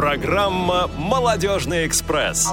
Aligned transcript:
Программа 0.00 0.88
«Молодежный 0.96 1.86
экспресс». 1.86 2.48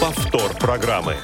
Повтор 0.00 0.52
программы. 0.58 1.14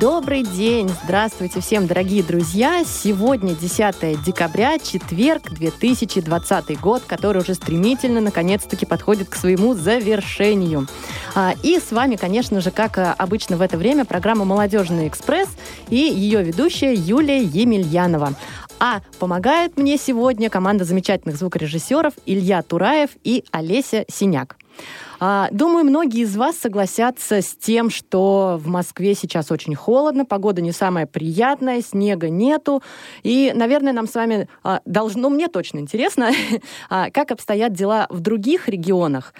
Добрый 0.00 0.42
день! 0.42 0.90
Здравствуйте 1.04 1.60
всем, 1.60 1.86
дорогие 1.86 2.24
друзья! 2.24 2.82
Сегодня 2.84 3.54
10 3.54 4.20
декабря, 4.24 4.80
четверг, 4.80 5.52
2020 5.52 6.80
год, 6.80 7.04
который 7.06 7.42
уже 7.42 7.54
стремительно, 7.54 8.20
наконец-таки, 8.20 8.84
подходит 8.84 9.28
к 9.28 9.36
своему 9.36 9.74
завершению. 9.74 10.88
А, 11.36 11.54
и 11.62 11.78
с 11.78 11.92
вами, 11.92 12.16
конечно 12.16 12.60
же, 12.60 12.72
как 12.72 12.98
обычно 13.16 13.56
в 13.56 13.62
это 13.62 13.78
время, 13.78 14.04
программа 14.04 14.44
«Молодежный 14.44 15.06
экспресс» 15.06 15.48
и 15.88 15.98
ее 15.98 16.42
ведущая 16.42 16.94
Юлия 16.94 17.40
Емельянова. 17.44 18.34
А 18.80 19.00
помогает 19.18 19.76
мне 19.76 19.98
сегодня 19.98 20.50
команда 20.50 20.84
замечательных 20.84 21.36
звукорежиссеров 21.36 22.14
Илья 22.26 22.62
Тураев 22.62 23.10
и 23.24 23.44
Олеся 23.50 24.04
Синяк. 24.08 24.56
А, 25.20 25.48
думаю, 25.50 25.84
многие 25.84 26.22
из 26.22 26.36
вас 26.36 26.56
согласятся 26.56 27.42
с 27.42 27.54
тем, 27.54 27.90
что 27.90 28.58
в 28.62 28.68
Москве 28.68 29.14
сейчас 29.14 29.50
очень 29.50 29.74
холодно, 29.74 30.24
погода 30.24 30.62
не 30.62 30.72
самая 30.72 31.06
приятная, 31.06 31.82
снега 31.82 32.28
нету. 32.28 32.82
И, 33.22 33.52
наверное, 33.54 33.92
нам 33.92 34.06
с 34.06 34.14
вами 34.14 34.48
а, 34.62 34.80
должно, 34.84 35.22
ну, 35.22 35.30
мне 35.30 35.48
точно 35.48 35.78
интересно, 35.78 36.30
а, 36.90 37.10
как 37.10 37.32
обстоят 37.32 37.72
дела 37.72 38.06
в 38.10 38.20
других 38.20 38.68
регионах. 38.68 39.34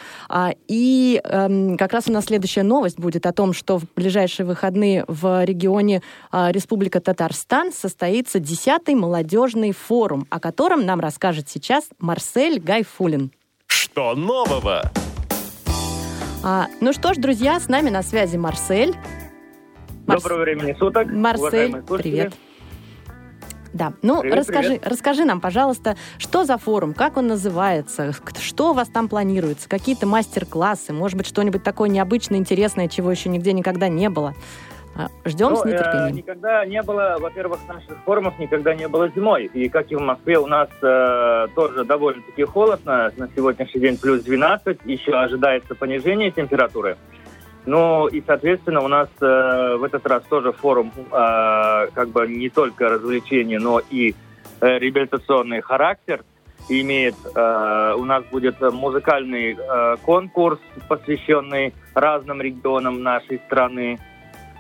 И 0.67 1.21
эм, 1.23 1.77
как 1.77 1.93
раз 1.93 2.09
у 2.09 2.13
нас 2.13 2.27
следующая 2.27 2.65
новость 2.65 2.99
будет 2.99 3.27
о 3.27 3.33
том, 3.33 3.53
что 3.53 3.79
в 3.79 3.85
ближайшие 3.95 4.47
выходные 4.47 5.05
в 5.07 5.45
регионе 5.45 6.03
Республика 6.33 7.01
Татарстан 7.01 7.73
состоится 7.73 8.39
10-й 8.39 8.95
молодежный 8.95 9.73
форум, 9.73 10.27
о 10.31 10.41
котором 10.41 10.85
нам 10.85 11.01
расскажет 11.01 11.49
сейчас 11.49 11.85
Марсель 11.99 12.61
Гайфулин. 12.61 13.31
Что 13.67 14.15
нового? 14.15 14.91
А, 16.43 16.69
ну 16.81 16.93
что 16.93 17.15
ж, 17.15 17.17
друзья, 17.17 17.59
с 17.59 17.69
нами 17.69 17.91
на 17.91 18.03
связи 18.03 18.37
Марсель. 18.37 18.95
Марс... 20.07 20.23
Доброго 20.23 20.43
времени 20.43 20.77
суток. 20.79 21.09
Марсель, 21.11 21.83
привет. 21.83 22.35
Да, 23.73 23.93
ну 24.03 24.23
привет, 24.23 24.39
расскажи, 24.39 24.69
привет. 24.69 24.87
расскажи 24.87 25.25
нам, 25.25 25.41
пожалуйста, 25.41 25.97
что 26.17 26.45
за 26.45 26.57
форум, 26.57 26.95
как 26.95 27.17
он 27.17 27.27
называется, 27.27 28.15
что 28.41 28.71
у 28.71 28.73
вас 28.73 28.89
там 28.89 29.09
планируется, 29.09 29.69
какие-то 29.69 30.07
мастер-классы, 30.07 30.93
может 30.93 31.19
быть, 31.19 31.27
что-нибудь 31.27 31.63
такое 31.63 31.91
необычное, 31.91 32.39
интересное, 32.39 32.89
чего 32.89 33.11
еще 33.11 33.29
нигде 33.29 33.53
никогда 33.53 33.89
не 33.89 34.09
было. 34.09 34.35
А, 34.99 35.07
ждем 35.25 35.51
ну, 35.51 35.57
с 35.57 35.65
нетерпением. 35.65 36.09
Э, 36.09 36.11
никогда 36.11 36.67
не 36.67 36.83
было, 36.83 37.19
во-первых, 37.21 37.61
наших 37.69 37.97
форумов 38.05 38.37
никогда 38.41 38.75
не 38.75 38.89
было 38.89 39.09
зимой. 39.09 39.45
И 39.45 39.69
как 39.69 39.93
и 39.93 39.95
в 39.95 40.01
Москве, 40.01 40.41
у 40.41 40.47
нас 40.49 40.69
э, 40.83 41.47
тоже 41.55 41.85
довольно-таки 41.85 42.43
холодно. 42.43 43.13
На 43.17 43.29
сегодняшний 43.29 43.81
день 43.81 43.97
плюс 43.97 44.23
12. 44.23 44.81
Еще 44.87 45.13
ожидается 45.13 45.77
понижение 45.77 46.33
температуры. 46.33 46.97
Ну 47.65 48.09
и, 48.09 48.21
соответственно, 48.27 48.81
у 48.81 48.89
нас 48.89 49.09
э, 49.21 49.77
в 49.79 49.85
этот 49.85 50.05
раз 50.05 50.25
тоже 50.25 50.51
форум 50.51 50.91
э, 50.97 51.87
как 51.95 52.09
бы 52.09 52.27
не 52.27 52.49
только 52.49 52.89
развлечение, 52.89 53.61
но 53.61 53.81
и 53.91 54.17
э, 54.61 54.79
реабилитационный 54.79 55.61
характер 55.61 56.25
имеет. 56.69 57.15
Э, 57.37 57.95
у 57.97 58.05
нас 58.05 58.25
будет 58.33 58.61
музыкальный 58.61 59.57
э, 59.57 59.97
конкурс, 60.05 60.59
посвященный 60.89 61.73
разным 61.95 62.43
регионам 62.43 63.01
нашей 63.05 63.41
страны. 63.47 64.01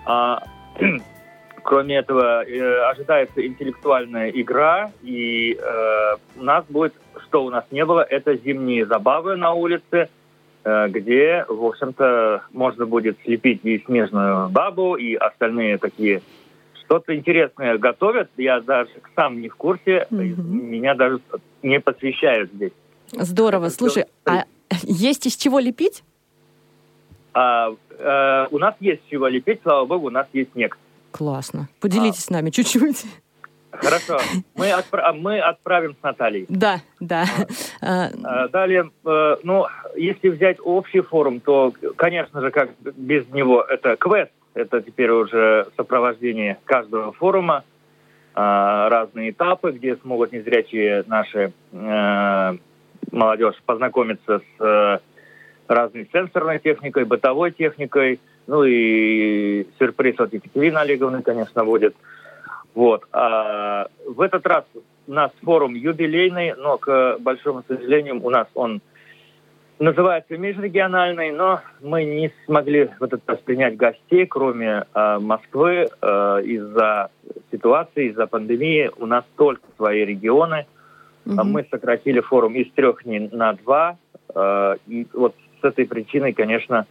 А, 0.09 0.43
кроме 1.63 1.97
этого, 1.97 2.43
э, 2.43 2.91
ожидается 2.91 3.47
интеллектуальная 3.47 4.31
игра, 4.31 4.91
и 5.03 5.53
э, 5.53 6.17
у 6.37 6.43
нас 6.43 6.65
будет, 6.69 6.95
что 7.27 7.45
у 7.45 7.51
нас 7.51 7.65
не 7.71 7.85
было, 7.85 8.01
это 8.01 8.35
зимние 8.35 8.87
забавы 8.87 9.37
на 9.37 9.53
улице, 9.53 10.09
э, 10.65 10.89
где, 10.89 11.45
в 11.47 11.63
общем-то, 11.63 12.45
можно 12.53 12.87
будет 12.87 13.19
слепить 13.23 13.61
и 13.65 13.85
снежную 13.85 14.49
бабу, 14.49 14.97
и 14.97 15.15
остальные 15.15 15.77
такие 15.77 16.23
что-то 16.85 17.15
интересное 17.15 17.77
готовят. 17.77 18.31
Я 18.39 18.61
даже 18.61 18.89
сам 19.15 19.43
не 19.43 19.51
в 19.51 19.57
курсе, 19.57 20.07
mm-hmm. 20.11 20.43
меня 20.43 20.95
даже 20.95 21.21
не 21.63 21.81
посвящают 21.81 22.51
здесь. 22.55 22.73
Здорово. 23.13 23.69
Слушай, 23.69 24.07
а 24.25 24.45
есть 24.85 25.27
из 25.27 25.37
чего 25.37 25.59
лепить? 25.59 26.03
А, 27.41 27.73
э, 27.91 28.47
у 28.51 28.59
нас 28.59 28.75
есть 28.81 29.03
чего 29.09 29.29
лепить, 29.29 29.61
слава 29.63 29.85
богу, 29.85 30.09
у 30.09 30.11
нас 30.11 30.27
есть 30.33 30.53
снег. 30.55 30.77
Классно. 31.13 31.69
Поделитесь 31.81 32.19
а. 32.19 32.23
с 32.23 32.31
нами 32.31 32.51
чуть-чуть. 32.51 33.05
Хорошо. 33.71 34.19
Мы, 34.57 34.71
отпра- 34.71 35.13
мы 35.13 35.39
отправим 35.39 35.95
с 35.95 36.03
Натальей. 36.03 36.47
Да, 36.49 36.81
да. 36.99 37.27
А, 37.81 38.09
а 38.25 38.49
далее, 38.49 38.91
э, 39.05 39.37
ну, 39.45 39.67
если 39.95 40.31
взять 40.31 40.57
общий 40.65 41.01
форум, 41.01 41.39
то, 41.39 41.73
конечно 41.95 42.41
же, 42.41 42.51
как 42.51 42.71
без 42.81 43.29
него, 43.29 43.63
это 43.63 43.95
квест. 43.97 44.33
Это 44.55 44.81
теперь 44.83 45.11
уже 45.11 45.69
сопровождение 45.77 46.59
каждого 46.65 47.13
форума. 47.13 47.63
А, 48.35 48.89
разные 48.89 49.31
этапы, 49.31 49.71
где 49.71 49.95
смогут 49.97 50.33
незрячие 50.33 51.05
наши 51.07 51.53
э, 51.71 52.57
молодежь 53.13 53.63
познакомиться 53.65 54.41
с 54.41 54.65
э, 54.65 54.99
разной 55.69 56.09
сенсорной 56.13 56.59
техникой, 56.59 57.05
бытовой 57.05 57.53
техникой. 57.53 58.21
Ну 58.47 58.65
и 58.65 59.67
сюрприз 59.79 60.19
от 60.21 60.33
Екатерины 60.33 60.79
Олеговны, 60.79 61.23
конечно, 61.23 61.65
будет. 61.65 61.95
Вот. 62.75 63.05
А 63.13 63.89
в 64.07 64.21
этот 64.21 64.47
раз 64.47 64.65
у 65.07 65.13
нас 65.13 65.31
форум 65.43 65.75
юбилейный, 65.75 66.55
но, 66.55 66.79
к 66.79 67.19
большому 67.21 67.63
сожалению, 67.67 68.25
у 68.25 68.31
нас 68.31 68.47
он 68.55 68.81
называется 69.79 70.37
межрегиональный, 70.37 71.31
но 71.31 71.61
мы 71.81 72.05
не 72.05 72.33
смогли 72.45 72.91
в 72.99 73.03
этот 73.03 73.23
раз 73.27 73.39
принять 73.41 73.77
гостей, 73.77 74.27
кроме 74.27 74.85
э, 74.93 75.19
Москвы, 75.19 75.89
э, 76.01 76.43
из-за 76.45 77.11
ситуации, 77.51 78.09
из-за 78.09 78.27
пандемии. 78.27 78.91
У 78.97 79.07
нас 79.07 79.25
только 79.37 79.63
свои 79.77 80.05
регионы. 80.05 80.67
Mm-hmm. 81.25 81.45
Мы 81.45 81.67
сократили 81.71 82.21
форум 82.21 82.55
из 82.55 82.71
трех 82.73 83.05
дней 83.05 83.29
на 83.31 83.53
два. 83.55 83.97
Э, 84.35 84.77
и 84.87 85.07
вот 85.13 85.35
с 85.61 85.65
этой 85.65 85.87
причиной, 85.87 86.33
конечно, 86.33 86.87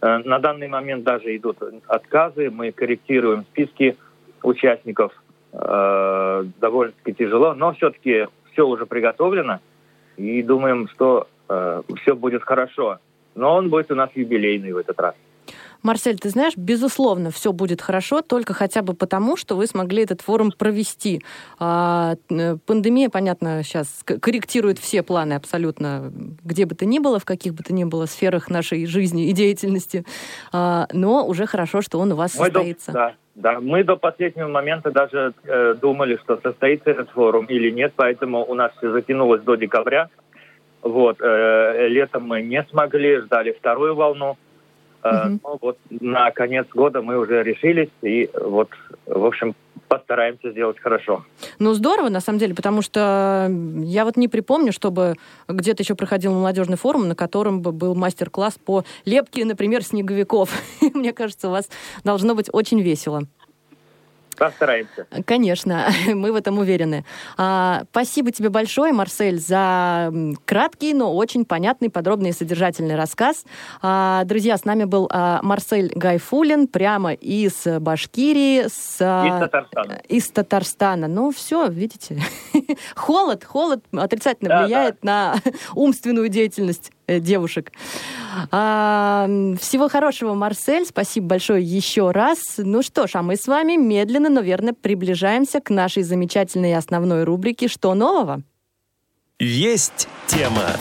э, 0.00 0.18
на 0.24 0.38
данный 0.38 0.68
момент 0.68 1.04
даже 1.04 1.36
идут 1.36 1.58
отказы. 1.86 2.50
Мы 2.50 2.72
корректируем 2.72 3.44
списки 3.44 3.96
участников. 4.42 5.12
Э, 5.52 6.44
довольно-таки 6.60 7.14
тяжело, 7.14 7.54
но 7.54 7.72
все-таки 7.74 8.26
все 8.52 8.66
уже 8.66 8.86
приготовлено. 8.86 9.60
И 10.16 10.42
думаем, 10.42 10.88
что 10.88 11.28
э, 11.48 11.82
все 12.02 12.14
будет 12.14 12.42
хорошо. 12.42 12.98
Но 13.34 13.54
он 13.56 13.70
будет 13.70 13.90
у 13.90 13.94
нас 13.94 14.10
юбилейный 14.14 14.72
в 14.72 14.78
этот 14.78 14.98
раз. 15.00 15.14
Марсель, 15.82 16.18
ты 16.18 16.28
знаешь, 16.28 16.56
безусловно, 16.56 17.30
все 17.30 17.52
будет 17.52 17.82
хорошо, 17.82 18.22
только 18.22 18.54
хотя 18.54 18.82
бы 18.82 18.94
потому, 18.94 19.36
что 19.36 19.56
вы 19.56 19.66
смогли 19.66 20.02
этот 20.02 20.20
форум 20.20 20.52
провести. 20.52 21.22
А, 21.58 22.14
э, 22.30 22.56
пандемия, 22.66 23.08
понятно, 23.08 23.62
сейчас 23.62 24.02
корректирует 24.04 24.78
все 24.78 25.02
планы 25.02 25.34
абсолютно, 25.34 26.12
где 26.44 26.66
бы 26.66 26.74
то 26.74 26.86
ни 26.86 26.98
было, 26.98 27.18
в 27.18 27.24
каких 27.24 27.54
бы 27.54 27.62
то 27.62 27.72
ни 27.72 27.84
было 27.84 28.06
сферах 28.06 28.48
нашей 28.48 28.86
жизни 28.86 29.28
и 29.28 29.32
деятельности. 29.32 30.04
А, 30.52 30.86
но 30.92 31.26
уже 31.26 31.46
хорошо, 31.46 31.82
что 31.82 31.98
он 31.98 32.12
у 32.12 32.16
вас 32.16 32.38
Мы 32.38 32.46
состоится. 32.46 32.92
До, 32.92 32.98
да, 32.98 33.14
да, 33.34 33.60
мы 33.60 33.82
до 33.82 33.96
последнего 33.96 34.48
момента 34.48 34.90
даже 34.90 35.32
э, 35.44 35.74
думали, 35.80 36.18
что 36.22 36.38
состоится 36.42 36.90
этот 36.90 37.10
форум 37.10 37.46
или 37.46 37.70
нет, 37.70 37.92
поэтому 37.96 38.44
у 38.44 38.54
нас 38.54 38.72
все 38.76 38.92
затянулось 38.92 39.42
до 39.42 39.56
декабря. 39.56 40.10
Вот, 40.82 41.18
э, 41.20 41.88
летом 41.88 42.26
мы 42.26 42.42
не 42.42 42.62
смогли, 42.64 43.20
ждали 43.20 43.52
вторую 43.52 43.94
волну. 43.94 44.36
Угу. 45.04 45.40
Ну, 45.42 45.58
вот 45.60 45.78
на 45.90 46.30
конец 46.30 46.66
года 46.72 47.02
мы 47.02 47.18
уже 47.18 47.42
решились, 47.42 47.90
и 48.02 48.30
вот, 48.34 48.70
в 49.06 49.24
общем, 49.24 49.54
постараемся 49.88 50.50
сделать 50.52 50.78
хорошо. 50.78 51.24
Ну, 51.58 51.74
здорово, 51.74 52.08
на 52.08 52.20
самом 52.20 52.38
деле, 52.38 52.54
потому 52.54 52.82
что 52.82 53.50
я 53.80 54.04
вот 54.04 54.16
не 54.16 54.28
припомню, 54.28 54.72
чтобы 54.72 55.16
где-то 55.48 55.82
еще 55.82 55.94
проходил 55.94 56.32
молодежный 56.32 56.76
форум, 56.76 57.08
на 57.08 57.14
котором 57.14 57.62
бы 57.62 57.72
был 57.72 57.94
мастер-класс 57.94 58.58
по 58.64 58.84
лепке, 59.04 59.44
например, 59.44 59.82
снеговиков. 59.82 60.50
Мне 60.94 61.12
кажется, 61.12 61.48
у 61.48 61.50
вас 61.50 61.68
должно 62.04 62.34
быть 62.34 62.48
очень 62.52 62.80
весело. 62.80 63.24
Постараемся. 64.42 65.06
Конечно, 65.24 65.86
мы 66.08 66.32
в 66.32 66.34
этом 66.34 66.58
уверены. 66.58 67.04
А, 67.36 67.84
спасибо 67.90 68.32
тебе 68.32 68.48
большое, 68.48 68.92
Марсель, 68.92 69.38
за 69.38 70.12
краткий, 70.44 70.94
но 70.94 71.14
очень 71.14 71.44
понятный, 71.44 71.90
подробный 71.90 72.30
и 72.30 72.32
содержательный 72.32 72.96
рассказ. 72.96 73.44
А, 73.82 74.24
друзья, 74.24 74.56
с 74.56 74.64
нами 74.64 74.82
был 74.82 75.08
а, 75.12 75.40
Марсель 75.42 75.92
Гайфулин 75.94 76.66
прямо 76.66 77.12
из 77.12 77.66
Башкирии. 77.66 78.64
С, 78.66 78.98
а, 79.00 79.26
из 79.26 79.40
Татарстана. 79.40 80.00
Из 80.08 80.28
Татарстана. 80.30 81.06
Ну, 81.06 81.30
все, 81.30 81.68
видите. 81.68 82.20
холод, 82.96 83.44
холод 83.44 83.84
отрицательно 83.92 84.48
да, 84.48 84.64
влияет 84.64 84.96
да. 85.02 85.36
на 85.44 85.52
умственную 85.76 86.28
деятельность 86.28 86.90
девушек. 87.20 87.72
А, 88.50 89.28
всего 89.60 89.88
хорошего, 89.88 90.34
Марсель. 90.34 90.86
Спасибо 90.86 91.28
большое 91.28 91.62
еще 91.62 92.10
раз. 92.10 92.38
Ну 92.58 92.82
что 92.82 93.06
ж, 93.06 93.16
а 93.16 93.22
мы 93.22 93.36
с 93.36 93.46
вами 93.46 93.76
медленно, 93.76 94.28
но 94.28 94.40
верно 94.40 94.74
приближаемся 94.74 95.60
к 95.60 95.70
нашей 95.70 96.02
замечательной 96.02 96.76
основной 96.76 97.24
рубрике 97.24 97.68
«Что 97.68 97.94
нового?». 97.94 98.42
Есть 99.38 100.08
тема. 100.26 100.76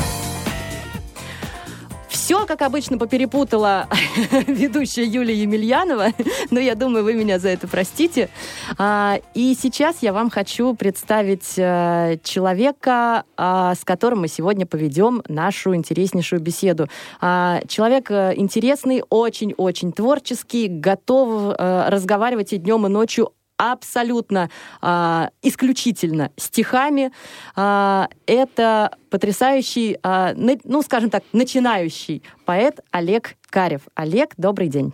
Все, 2.32 2.46
как 2.46 2.62
обычно, 2.62 2.98
поперепутала 2.98 3.90
ведущая 4.48 5.04
Юлия 5.04 5.36
Емельянова, 5.36 6.14
но 6.50 6.62
я 6.62 6.76
думаю, 6.76 7.04
вы 7.04 7.14
меня 7.14 7.40
за 7.40 7.50
это 7.50 7.68
простите. 7.68 8.30
А, 8.78 9.20
и 9.34 9.54
сейчас 9.54 9.98
я 10.00 10.14
вам 10.14 10.30
хочу 10.30 10.74
представить 10.74 11.56
а, 11.60 12.16
человека, 12.24 13.26
а, 13.36 13.76
с 13.76 13.84
которым 13.84 14.22
мы 14.22 14.30
сегодня 14.30 14.66
поведем 14.66 15.22
нашу 15.28 15.76
интереснейшую 15.76 16.42
беседу. 16.42 16.88
А, 17.20 17.60
человек 17.68 18.10
а, 18.10 18.32
интересный, 18.34 19.04
очень-очень 19.10 19.92
творческий, 19.92 20.70
готов 20.70 21.54
а, 21.58 21.90
разговаривать 21.90 22.54
и 22.54 22.58
днем, 22.58 22.86
и 22.86 22.90
ночью 22.90 23.34
абсолютно 23.62 24.50
э, 24.82 25.28
исключительно 25.44 26.32
стихами. 26.36 27.12
Э, 27.56 28.08
это 28.26 28.98
потрясающий, 29.10 30.00
э, 30.02 30.34
ну, 30.64 30.82
скажем 30.82 31.10
так, 31.10 31.24
начинающий 31.32 32.24
поэт 32.46 32.80
Олег 32.92 33.36
Карев. 33.50 33.82
Олег, 33.94 34.34
добрый 34.38 34.68
день. 34.68 34.94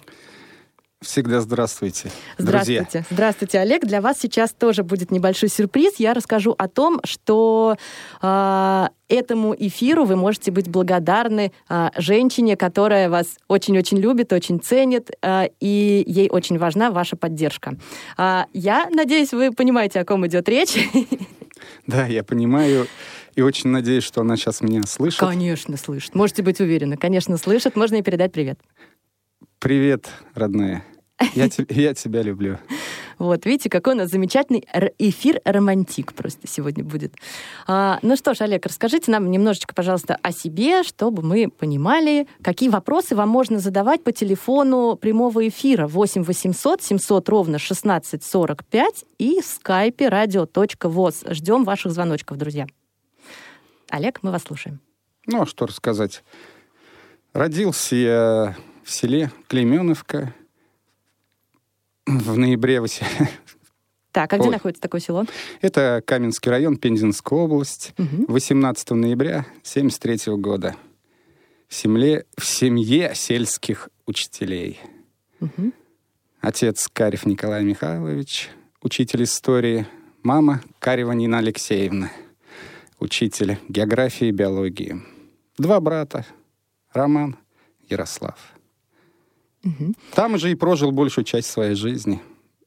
Всегда 1.01 1.41
здравствуйте, 1.41 2.09
Здравствуйте. 2.39 2.81
друзья. 2.81 3.05
Здравствуйте, 3.11 3.59
Олег. 3.59 3.85
Для 3.85 4.01
вас 4.01 4.17
сейчас 4.19 4.51
тоже 4.51 4.81
будет 4.83 5.11
небольшой 5.11 5.47
сюрприз. 5.49 5.97
Я 5.99 6.15
расскажу 6.15 6.55
о 6.57 6.67
том, 6.67 6.99
что 7.03 7.77
э, 8.19 8.85
этому 9.07 9.55
эфиру 9.55 10.05
вы 10.05 10.15
можете 10.15 10.49
быть 10.49 10.67
благодарны 10.67 11.51
э, 11.69 11.89
женщине, 11.97 12.57
которая 12.57 13.11
вас 13.11 13.37
очень-очень 13.47 13.99
любит, 13.99 14.33
очень 14.33 14.59
ценит, 14.59 15.11
э, 15.21 15.49
и 15.59 16.03
ей 16.07 16.29
очень 16.31 16.57
важна 16.57 16.89
ваша 16.89 17.15
поддержка. 17.15 17.77
Э, 18.17 18.45
я 18.53 18.89
надеюсь, 18.89 19.33
вы 19.33 19.51
понимаете, 19.51 19.99
о 19.99 20.05
ком 20.05 20.25
идет 20.25 20.49
речь. 20.49 20.77
Да, 21.85 22.05
я 22.05 22.23
понимаю. 22.23 22.87
И 23.35 23.41
очень 23.41 23.69
надеюсь, 23.69 24.03
что 24.03 24.21
она 24.21 24.35
сейчас 24.35 24.61
меня 24.61 24.81
слышит. 24.83 25.19
Конечно, 25.19 25.77
слышит. 25.77 26.15
Можете 26.15 26.41
быть 26.41 26.59
уверены. 26.59 26.97
Конечно, 26.97 27.37
слышит. 27.37 27.75
Можно 27.75 27.95
ей 27.95 28.01
передать 28.01 28.31
привет. 28.31 28.59
Привет, 29.59 30.09
родная. 30.35 30.85
Я, 31.33 31.49
te- 31.49 31.65
я 31.69 31.93
тебя 31.95 32.21
люблю. 32.21 32.59
Вот, 33.17 33.47
видите, 33.47 33.71
какой 33.71 33.95
у 33.95 33.97
нас 33.97 34.11
замечательный 34.11 34.67
эфир 34.99 35.41
романтик 35.43 36.13
просто 36.13 36.47
сегодня 36.47 36.83
будет. 36.83 37.15
А, 37.65 37.97
ну 38.03 38.15
что 38.15 38.35
ж, 38.35 38.41
Олег, 38.41 38.67
расскажите 38.67 39.09
нам 39.09 39.31
немножечко, 39.31 39.73
пожалуйста, 39.73 40.19
о 40.21 40.31
себе, 40.31 40.83
чтобы 40.83 41.23
мы 41.23 41.49
понимали, 41.49 42.27
какие 42.43 42.69
вопросы 42.69 43.15
вам 43.15 43.29
можно 43.29 43.57
задавать 43.57 44.03
по 44.03 44.11
телефону 44.11 44.95
прямого 44.95 45.47
эфира 45.47 45.87
8 45.87 46.21
800 46.21 46.83
700 46.83 47.29
ровно 47.29 47.55
1645 47.55 49.05
и 49.17 49.41
в 49.41 49.45
скайпе 49.45 50.09
radio.voz. 50.09 51.33
Ждем 51.33 51.63
ваших 51.63 51.91
звоночков, 51.93 52.37
друзья. 52.37 52.67
Олег, 53.89 54.19
мы 54.21 54.31
вас 54.31 54.43
слушаем. 54.43 54.79
Ну, 55.25 55.41
а 55.41 55.45
что 55.47 55.65
рассказать. 55.65 56.23
Родился 57.33 57.95
я 57.95 58.55
в 58.87 58.91
селе 58.91 59.31
Клеменовка 59.49 60.33
в 62.05 62.37
ноябре. 62.37 62.81
Так, 64.13 64.31
а 64.31 64.37
где 64.37 64.47
Ой. 64.47 64.53
находится 64.53 64.81
такое 64.81 65.01
село? 65.01 65.25
Это 65.61 66.01
Каменский 66.03 66.49
район, 66.49 66.77
Пензенская 66.77 67.37
область. 67.37 67.93
Мгм. 67.97 68.25
18 68.29 68.91
ноября 68.91 69.45
73 69.61 70.37
года. 70.37 70.75
В 71.67 71.75
семье, 71.75 72.25
в 72.37 72.45
семье 72.45 73.11
сельских 73.13 73.89
учителей. 74.05 74.79
Мгм. 75.41 75.73
Отец 76.39 76.87
Карев 76.91 77.25
Николай 77.25 77.65
Михайлович, 77.65 78.49
учитель 78.81 79.23
истории. 79.23 79.85
Мама 80.23 80.61
Карева 80.79 81.11
Нина 81.11 81.39
Алексеевна, 81.39 82.09
учитель 82.99 83.59
географии 83.67 84.29
и 84.29 84.31
биологии. 84.31 85.03
Два 85.57 85.79
брата, 85.81 86.25
Роман, 86.93 87.35
Ярослав. 87.89 88.56
Мгм. 89.67 89.95
Там 90.13 90.37
же 90.37 90.51
и 90.51 90.55
прожил 90.55 90.91
большую 90.91 91.25
часть 91.25 91.49
своей 91.49 91.75
жизни. 91.75 92.21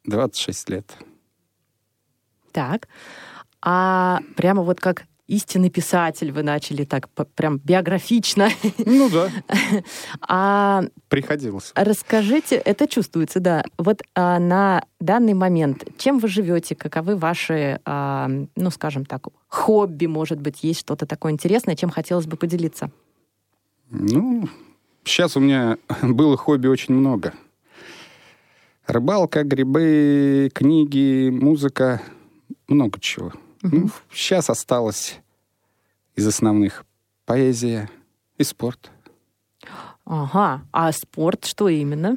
26 0.05 0.69
лет. 0.71 0.97
Так. 2.53 2.89
А 3.63 4.21
прямо 4.37 4.63
вот 4.63 4.81
как 4.81 5.05
истинный 5.27 5.71
писатель 5.71 6.33
вы 6.33 6.43
начали 6.43 6.85
так 6.85 7.09
прям 7.37 7.59
биографично. 7.59 8.49
Ну 8.85 9.09
да, 9.11 9.31
А 10.29 10.83
приходилось. 11.09 11.73
расскажите, 11.77 12.57
это 12.57 12.87
чувствуется, 12.89 13.39
да. 13.41 13.63
Вот 13.79 14.03
а, 14.15 14.39
на 14.41 14.83
данный 14.99 15.35
момент, 15.35 15.85
чем 15.99 16.19
вы 16.19 16.29
живете, 16.29 16.75
каковы 16.75 17.17
ваши, 17.17 17.81
а, 17.85 18.29
ну, 18.57 18.71
скажем 18.71 19.05
так, 19.07 19.29
хобби, 19.49 20.07
может 20.07 20.41
быть, 20.41 20.65
есть 20.65 20.81
что-то 20.81 21.07
такое 21.07 21.33
интересное, 21.33 21.77
чем 21.77 21.91
хотелось 21.91 22.27
бы 22.27 22.37
поделиться? 22.37 22.91
Ну, 23.91 24.49
сейчас 25.05 25.37
у 25.37 25.41
меня 25.41 25.79
было 26.03 26.37
хобби 26.37 26.67
очень 26.67 26.95
много. 26.95 27.35
Рыбалка, 28.87 29.45
грибы, 29.45 30.51
книги, 30.53 31.31
музыка, 31.31 32.03
много 32.67 32.99
чего. 33.01 33.33
Ну, 33.63 33.91
сейчас 34.13 34.51
осталось 34.51 35.21
из 36.17 36.27
основных 36.27 36.85
поэзия 37.25 37.89
и 38.39 38.45
спорт. 38.45 38.91
Ага. 40.05 40.63
А 40.73 40.91
спорт, 40.93 41.45
что 41.45 41.69
именно? 41.69 42.17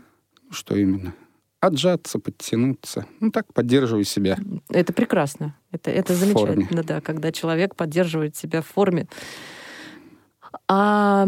Что 0.50 0.76
именно? 0.76 1.14
Отжаться, 1.60 2.20
подтянуться. 2.20 3.06
Ну, 3.20 3.32
так 3.32 3.54
поддерживаю 3.54 4.04
себя. 4.04 4.38
Это 4.70 4.94
прекрасно. 4.94 5.56
Это, 5.72 5.92
это 5.92 6.14
замечательно, 6.14 6.66
форме. 6.66 6.84
да, 6.84 7.02
когда 7.02 7.32
человек 7.32 7.76
поддерживает 7.76 8.36
себя 8.36 8.62
в 8.62 8.68
форме. 8.68 9.08
А, 10.68 11.28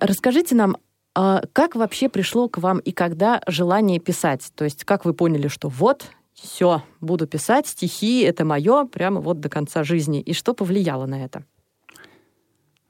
расскажите 0.00 0.54
нам, 0.54 0.76
а 1.14 1.42
как 1.52 1.74
вообще 1.74 2.08
пришло 2.08 2.48
к 2.48 2.58
вам 2.58 2.78
и 2.78 2.92
когда 2.92 3.42
желание 3.46 3.98
писать? 3.98 4.50
То 4.54 4.64
есть 4.64 4.84
как 4.84 5.04
вы 5.04 5.14
поняли, 5.14 5.48
что 5.48 5.68
вот, 5.68 6.06
все, 6.32 6.82
буду 7.00 7.26
писать, 7.26 7.66
стихи, 7.66 8.22
это 8.22 8.44
мое, 8.44 8.86
прямо 8.86 9.20
вот 9.20 9.40
до 9.40 9.48
конца 9.48 9.84
жизни. 9.84 10.20
И 10.20 10.32
что 10.32 10.54
повлияло 10.54 11.06
на 11.06 11.22
это? 11.22 11.44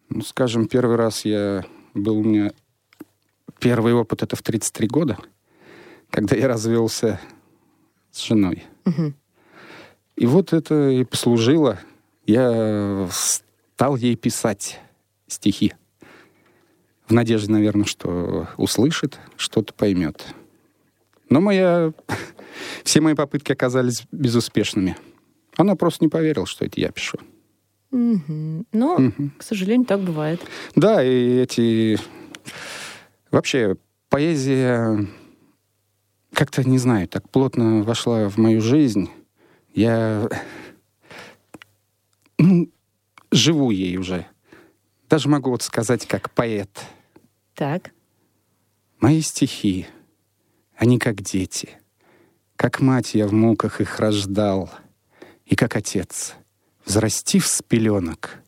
Ну, 0.08 0.22
скажем, 0.22 0.68
первый 0.68 0.96
раз 0.96 1.24
я 1.24 1.64
был 1.94 2.18
у 2.18 2.24
меня... 2.24 2.52
Первый 3.58 3.94
опыт 3.94 4.22
это 4.22 4.34
в 4.34 4.42
33 4.42 4.88
года, 4.88 5.18
когда 6.10 6.34
я 6.36 6.48
развелся 6.48 7.20
с 8.10 8.20
женой. 8.22 8.64
И 10.16 10.26
вот 10.26 10.52
это 10.52 10.90
и 10.90 11.04
послужило. 11.04 11.78
Я 12.26 13.08
стал 13.10 13.96
ей 13.96 14.16
писать 14.16 14.80
стихи. 15.32 15.74
В 17.06 17.12
надежде, 17.12 17.52
наверное, 17.52 17.84
что 17.84 18.48
услышит, 18.56 19.18
что-то 19.36 19.74
поймет. 19.74 20.24
Но 21.28 21.40
моя... 21.40 21.92
все 22.84 23.00
мои 23.00 23.14
попытки 23.14 23.52
оказались 23.52 24.04
безуспешными. 24.12 24.96
Она 25.56 25.74
просто 25.76 26.04
не 26.04 26.08
поверила, 26.08 26.46
что 26.46 26.64
это 26.64 26.80
я 26.80 26.90
пишу. 26.90 27.18
Мгм. 27.90 28.66
Ну, 28.72 28.98
Мгм. 28.98 29.32
к 29.36 29.42
сожалению, 29.42 29.86
так 29.86 30.00
бывает. 30.00 30.40
Да, 30.74 31.02
и 31.04 31.40
эти... 31.40 31.98
Вообще, 33.30 33.76
поэзия 34.08 35.06
как-то, 36.32 36.68
не 36.68 36.78
знаю, 36.78 37.08
так 37.08 37.28
плотно 37.28 37.82
вошла 37.82 38.28
в 38.28 38.38
мою 38.38 38.60
жизнь. 38.60 39.10
Я 39.74 40.28
ну, 42.38 42.70
живу 43.30 43.70
ей 43.70 43.96
уже. 43.96 44.26
Даже 45.12 45.28
могу 45.28 45.50
вот 45.50 45.60
сказать, 45.60 46.06
как 46.06 46.30
поэт. 46.30 46.70
Так. 47.54 47.90
Мои 48.98 49.20
стихи, 49.20 49.86
они 50.74 50.98
как 50.98 51.20
дети. 51.20 51.78
Как 52.56 52.80
мать 52.80 53.12
я 53.12 53.26
в 53.28 53.32
муках 53.34 53.82
их 53.82 54.00
рождал. 54.00 54.70
И 55.44 55.54
как 55.54 55.76
отец, 55.76 56.32
взрастив 56.86 57.46
с 57.46 57.60
пеленок, 57.60 58.42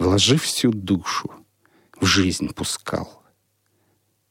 вложив 0.00 0.42
всю 0.42 0.72
душу, 0.72 1.30
в 2.00 2.06
жизнь 2.06 2.52
пускал. 2.54 3.22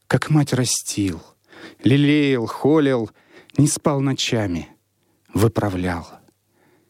Как 0.08 0.30
мать 0.30 0.52
растил, 0.52 1.24
лелеял, 1.82 2.46
холил, 2.46 3.10
не 3.58 3.68
спал 3.68 4.02
ночами, 4.02 4.68
выправлял. 5.34 6.06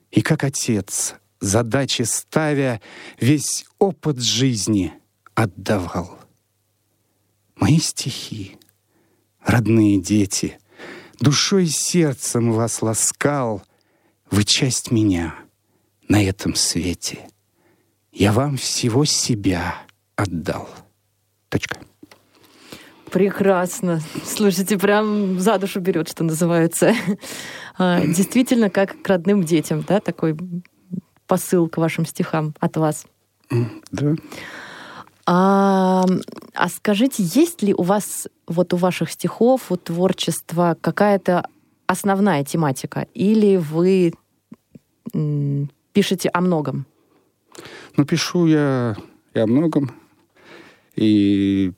И 0.09 0.23
как 0.23 0.43
отец, 0.43 1.13
задачи 1.39 2.03
ставя, 2.03 2.81
весь 3.19 3.65
опыт 3.77 4.19
жизни 4.19 4.93
отдавал. 5.35 6.19
Мои 7.55 7.79
стихи, 7.79 8.57
родные 9.41 9.99
дети, 9.99 10.59
душой 11.19 11.65
и 11.65 11.67
сердцем 11.67 12.51
вас 12.51 12.81
ласкал, 12.81 13.63
вы 14.31 14.43
часть 14.43 14.91
меня 14.91 15.35
на 16.07 16.23
этом 16.23 16.55
свете. 16.55 17.27
Я 18.11 18.31
вам 18.31 18.57
всего 18.57 19.05
себя 19.05 19.75
отдал. 20.15 20.69
Точка. 21.49 21.79
Прекрасно. 23.11 24.01
Слушайте, 24.23 24.77
прям 24.77 25.39
за 25.39 25.57
душу 25.57 25.79
берет, 25.79 26.09
что 26.09 26.23
называется. 26.23 26.93
А, 27.81 28.05
Действительно, 28.05 28.69
как 28.69 29.01
к 29.01 29.07
родным 29.07 29.45
детям, 29.45 29.85
да, 29.87 30.01
такой 30.01 30.37
посыл 31.29 31.69
к 31.69 31.77
вашим 31.77 32.05
стихам 32.05 32.53
от 32.59 32.75
вас. 32.75 33.05
Да. 33.91 34.15
А, 35.25 36.05
а 36.55 36.69
скажите, 36.69 37.23
есть 37.23 37.61
ли 37.61 37.73
у 37.73 37.83
вас 37.83 38.27
вот 38.47 38.73
у 38.73 38.77
ваших 38.77 39.11
стихов, 39.11 39.71
у 39.71 39.77
творчества 39.77 40.75
какая-то 40.81 41.47
основная 41.85 42.43
тематика? 42.43 43.07
Или 43.13 43.57
вы 43.57 44.13
пишете 45.93 46.29
о 46.29 46.41
многом? 46.41 46.87
Ну, 47.95 48.05
пишу 48.05 48.47
я 48.47 48.97
и 49.35 49.39
о 49.39 49.45
многом. 49.45 49.91
И 50.95 51.71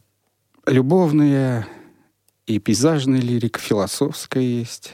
любовная, 0.66 1.68
и 2.48 2.58
пейзажная 2.60 3.20
лирика, 3.20 3.60
философская 3.60 4.44
есть. 4.44 4.94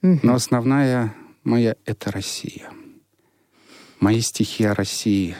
Мгм. 0.00 0.20
Но 0.22 0.34
основная 0.34 1.14
моя— 1.44 1.76
это 1.84 2.10
Россия. 2.10 2.70
Мои 4.00 4.20
стихи 4.20 4.64
о 4.64 4.74
России. 4.74 5.36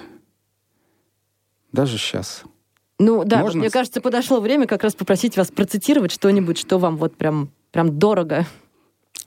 Даже 1.72 1.98
сейчас. 1.98 2.44
Ну 2.98 3.24
да, 3.24 3.38
вот 3.38 3.42
Можно 3.44 3.60
мне 3.60 3.70
кажется, 3.70 4.00
подошло 4.00 4.40
время 4.40 4.66
как 4.66 4.82
раз 4.82 4.94
попросить 4.94 5.36
вас 5.36 5.50
процитировать 5.50 6.12
что-нибудь, 6.12 6.56
что 6.56 6.78
вам 6.78 6.96
вот 6.96 7.16
прям, 7.16 7.50
прям 7.70 7.98
дорого. 7.98 8.46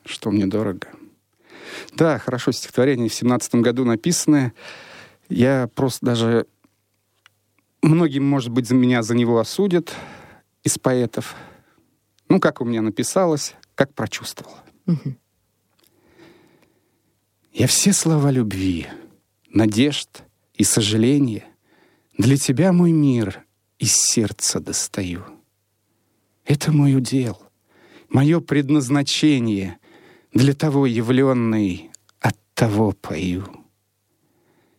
Что 0.06 0.32
мне 0.32 0.48
дорого. 0.48 0.88
Да, 1.96 2.18
хорошо, 2.18 2.52
стихотворение 2.52 3.10
в 3.10 3.14
семнадцатом 3.14 3.62
году 3.62 3.86
написанное. 3.86 4.54
Я 5.30 5.70
просто 5.76 6.06
даже... 6.06 6.48
Многим, 7.82 8.28
может 8.28 8.50
быть, 8.50 8.68
за 8.68 8.76
меня 8.76 9.04
за 9.04 9.16
него 9.16 9.40
осудят 9.40 9.94
из 10.64 10.78
поэтов. 10.78 11.36
Ну, 12.28 12.40
как 12.40 12.60
у 12.62 12.66
меня 12.66 12.82
написалось, 12.82 13.56
как 13.76 13.94
прочувствовал. 13.94 14.56
Мгм. 14.86 15.18
Я 17.54 17.68
все 17.68 17.94
слова 17.94 18.32
любви, 18.32 18.88
надежд 19.50 20.24
и 20.54 20.64
сожаления 20.64 21.46
для 22.18 22.38
тебя, 22.38 22.74
мой 22.74 22.92
мир, 22.92 23.46
из 23.78 23.94
сердца 23.94 24.60
достаю. 24.60 25.24
Это 26.46 26.72
мой 26.72 26.96
удел, 26.96 27.42
мое 28.10 28.42
предназначение, 28.42 29.78
для 30.34 30.54
того 30.54 30.86
явленный, 30.86 31.92
от 32.20 32.38
того 32.54 32.92
пою. 32.92 33.46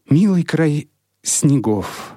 Милый 0.09 0.43
край 0.43 0.91
снегов, 1.23 2.15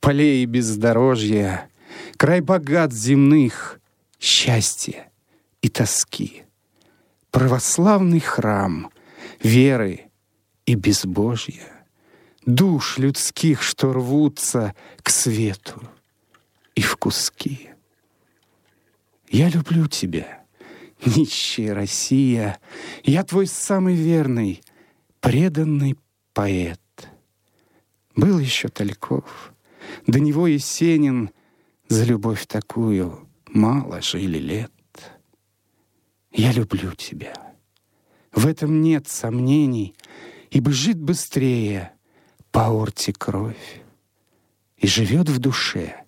полей 0.00 0.42
и 0.42 0.46
бездорожья, 0.46 1.70
край 2.16 2.40
богат 2.40 2.92
земных, 2.92 3.80
счастья 4.18 5.12
и 5.62 5.68
тоски. 5.68 6.42
Православный 7.30 8.20
храм 8.20 8.90
веры 9.42 10.10
и 10.64 10.74
безбожья, 10.74 11.75
душ 12.46 12.98
людских, 12.98 13.60
что 13.62 13.92
рвутся 13.92 14.74
к 15.02 15.10
свету 15.10 15.82
и 16.74 16.80
в 16.80 16.96
куски. 16.96 17.70
Я 19.28 19.50
люблю 19.50 19.88
тебя, 19.88 20.44
нищая 21.04 21.74
Россия, 21.74 22.58
я 23.02 23.24
твой 23.24 23.46
самый 23.46 23.96
верный, 23.96 24.62
преданный 25.20 25.98
поэт. 26.32 26.80
Был 28.14 28.38
еще 28.38 28.68
Тальков, 28.68 29.52
до 30.06 30.20
него 30.20 30.46
Есенин, 30.46 31.30
за 31.88 32.04
любовь 32.04 32.46
такую 32.46 33.28
мало 33.48 34.00
жили 34.00 34.38
лет. 34.38 34.72
Я 36.30 36.52
люблю 36.52 36.92
тебя. 36.92 37.34
В 38.32 38.46
этом 38.46 38.82
нет 38.82 39.08
сомнений, 39.08 39.94
и 40.50 40.60
бежит 40.60 40.98
быстрее 41.00 41.95
по 42.56 42.70
орте 42.70 43.12
кровь. 43.12 43.82
И 44.78 44.86
живет 44.86 45.28
в 45.28 45.38
душе 45.38 46.04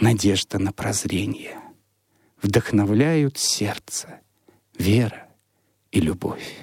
надежда 0.00 0.58
на 0.58 0.72
прозрение. 0.72 1.58
Вдохновляют 2.40 3.36
сердце, 3.36 4.20
вера 4.78 5.28
и 5.92 6.00
любовь. 6.00 6.56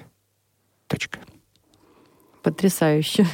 Точка. 0.87 1.19
Потрясающе. 2.41 3.27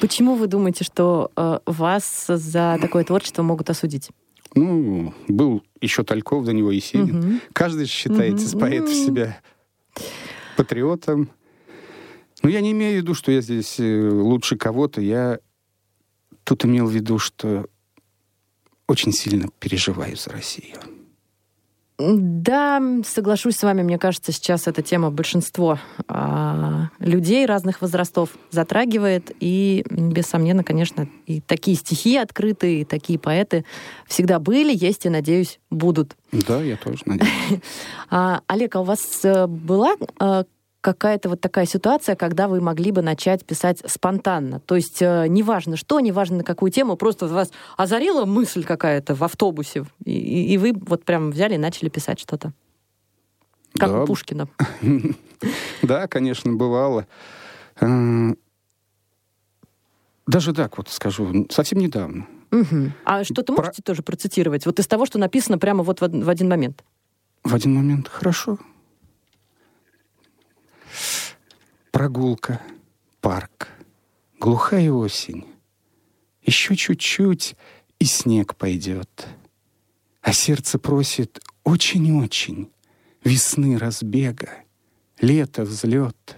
Почему 0.00 0.34
вы 0.34 0.46
думаете, 0.46 0.82
что 0.84 1.30
э, 1.36 1.58
вас 1.66 2.24
за 2.28 2.78
такое 2.80 3.04
творчество 3.04 3.42
могут 3.42 3.68
осудить? 3.68 4.08
Ну, 4.54 5.12
был 5.28 5.62
еще 5.82 6.04
Тальков, 6.04 6.46
до 6.46 6.54
него 6.54 6.70
Есенин. 6.70 7.18
Мгм. 7.18 7.40
Каждый 7.52 7.84
считает 7.84 8.36
из 8.36 8.54
Мгм. 8.54 8.60
поэтов 8.60 8.94
себя 8.94 9.40
патриотом. 10.56 11.28
Но 12.42 12.48
я 12.48 12.60
не 12.60 12.72
имею 12.72 12.94
в 12.94 13.02
виду, 13.02 13.14
что 13.14 13.32
я 13.32 13.40
здесь 13.40 13.78
э, 13.78 14.08
лучше 14.08 14.56
кого-то. 14.56 15.00
Я 15.00 15.38
тут 16.44 16.64
имел 16.64 16.86
в 16.86 16.90
виду, 16.90 17.18
что 17.18 17.66
очень 18.86 19.12
сильно 19.12 19.48
переживаю 19.58 20.16
за 20.16 20.30
Россию. 20.30 20.76
Да, 22.00 22.80
соглашусь 23.06 23.56
с 23.56 23.62
вами. 23.62 23.82
Мне 23.82 23.98
кажется, 23.98 24.32
сейчас 24.32 24.66
эта 24.66 24.80
тема 24.80 25.10
большинство 25.10 25.78
а, 26.08 26.88
людей 26.98 27.44
разных 27.44 27.82
возрастов 27.82 28.30
затрагивает. 28.50 29.32
И, 29.38 29.84
бессомненно, 29.90 30.64
конечно, 30.64 31.08
и 31.26 31.42
такие 31.42 31.76
стихи 31.76 32.16
открытые, 32.16 32.80
и 32.80 32.84
такие 32.84 33.18
поэты 33.18 33.66
всегда 34.06 34.38
были, 34.38 34.74
есть 34.74 35.04
и, 35.04 35.10
надеюсь, 35.10 35.60
будут. 35.70 36.16
Да, 36.32 36.62
я 36.62 36.76
тоже 36.76 37.02
надеюсь. 37.04 37.30
А, 38.12 38.40
Олег, 38.48 38.74
а 38.74 38.80
у 38.80 38.84
вас 38.84 39.20
э, 39.24 39.46
была 39.46 39.94
э, 40.18 40.44
какая-то 40.80 41.28
вот 41.28 41.40
такая 41.40 41.66
ситуация, 41.66 42.16
когда 42.16 42.48
вы 42.48 42.60
могли 42.60 42.90
бы 42.92 43.02
начать 43.02 43.44
писать 43.44 43.82
спонтанно? 43.86 44.60
То 44.60 44.76
есть 44.76 45.02
э, 45.02 45.26
неважно 45.28 45.76
что, 45.76 46.00
неважно 46.00 46.38
на 46.38 46.44
какую 46.44 46.70
тему, 46.72 46.96
просто 46.96 47.26
вас 47.26 47.50
озарила 47.76 48.24
мысль 48.24 48.64
какая-то 48.64 49.14
в 49.14 49.22
автобусе, 49.22 49.84
и, 50.04 50.54
и- 50.54 50.58
вы 50.58 50.72
вот 50.74 51.04
прям 51.04 51.30
взяли 51.30 51.54
и 51.54 51.58
начали 51.58 51.88
писать 51.88 52.18
что-то. 52.20 52.52
Как 53.78 53.90
Да. 53.90 54.02
у 54.02 54.06
Пушкина. 54.06 54.48
Да, 55.82 56.06
конечно, 56.06 56.52
бывало. 56.52 57.06
Э, 57.80 57.86
Даже 60.26 60.52
так 60.52 60.76
вот 60.76 60.88
скажу, 60.90 61.46
совсем 61.50 61.78
недавно. 61.78 62.26
А 63.04 63.24
что-то 63.24 63.52
можете 63.52 63.80
тоже 63.82 64.02
процитировать? 64.02 64.66
Вот 64.66 64.78
из 64.78 64.86
того, 64.86 65.06
что 65.06 65.18
написано 65.18 65.56
прямо 65.58 65.82
вот 65.82 66.00
в 66.00 66.28
один 66.28 66.48
момент. 66.48 66.84
В 67.44 67.54
один 67.54 67.74
момент 67.74 68.08
хорошо. 68.08 68.58
Прогулка, 71.90 72.60
парк, 73.20 73.68
глухая 74.38 74.90
осень. 74.90 75.46
Еще 76.42 76.76
чуть-чуть, 76.76 77.56
и 77.98 78.04
снег 78.04 78.56
пойдет. 78.56 79.26
А 80.22 80.32
сердце 80.32 80.78
просит 80.78 81.40
очень-очень 81.64 82.70
весны 83.24 83.78
разбега, 83.78 84.50
лето 85.20 85.62
взлет. 85.64 86.36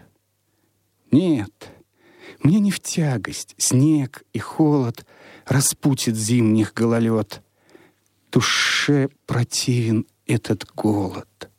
Нет, 1.11 1.71
мне 2.41 2.59
не 2.59 2.71
в 2.71 2.81
тягость 2.81 3.55
снег 3.59 4.25
и 4.33 4.39
холод 4.39 5.07
распутит 5.47 6.17
зимних 6.17 6.75
гололед. 6.75 7.43
Душе 8.31 9.09
противен 9.27 10.07
этот 10.27 10.67
голод, 10.75 11.51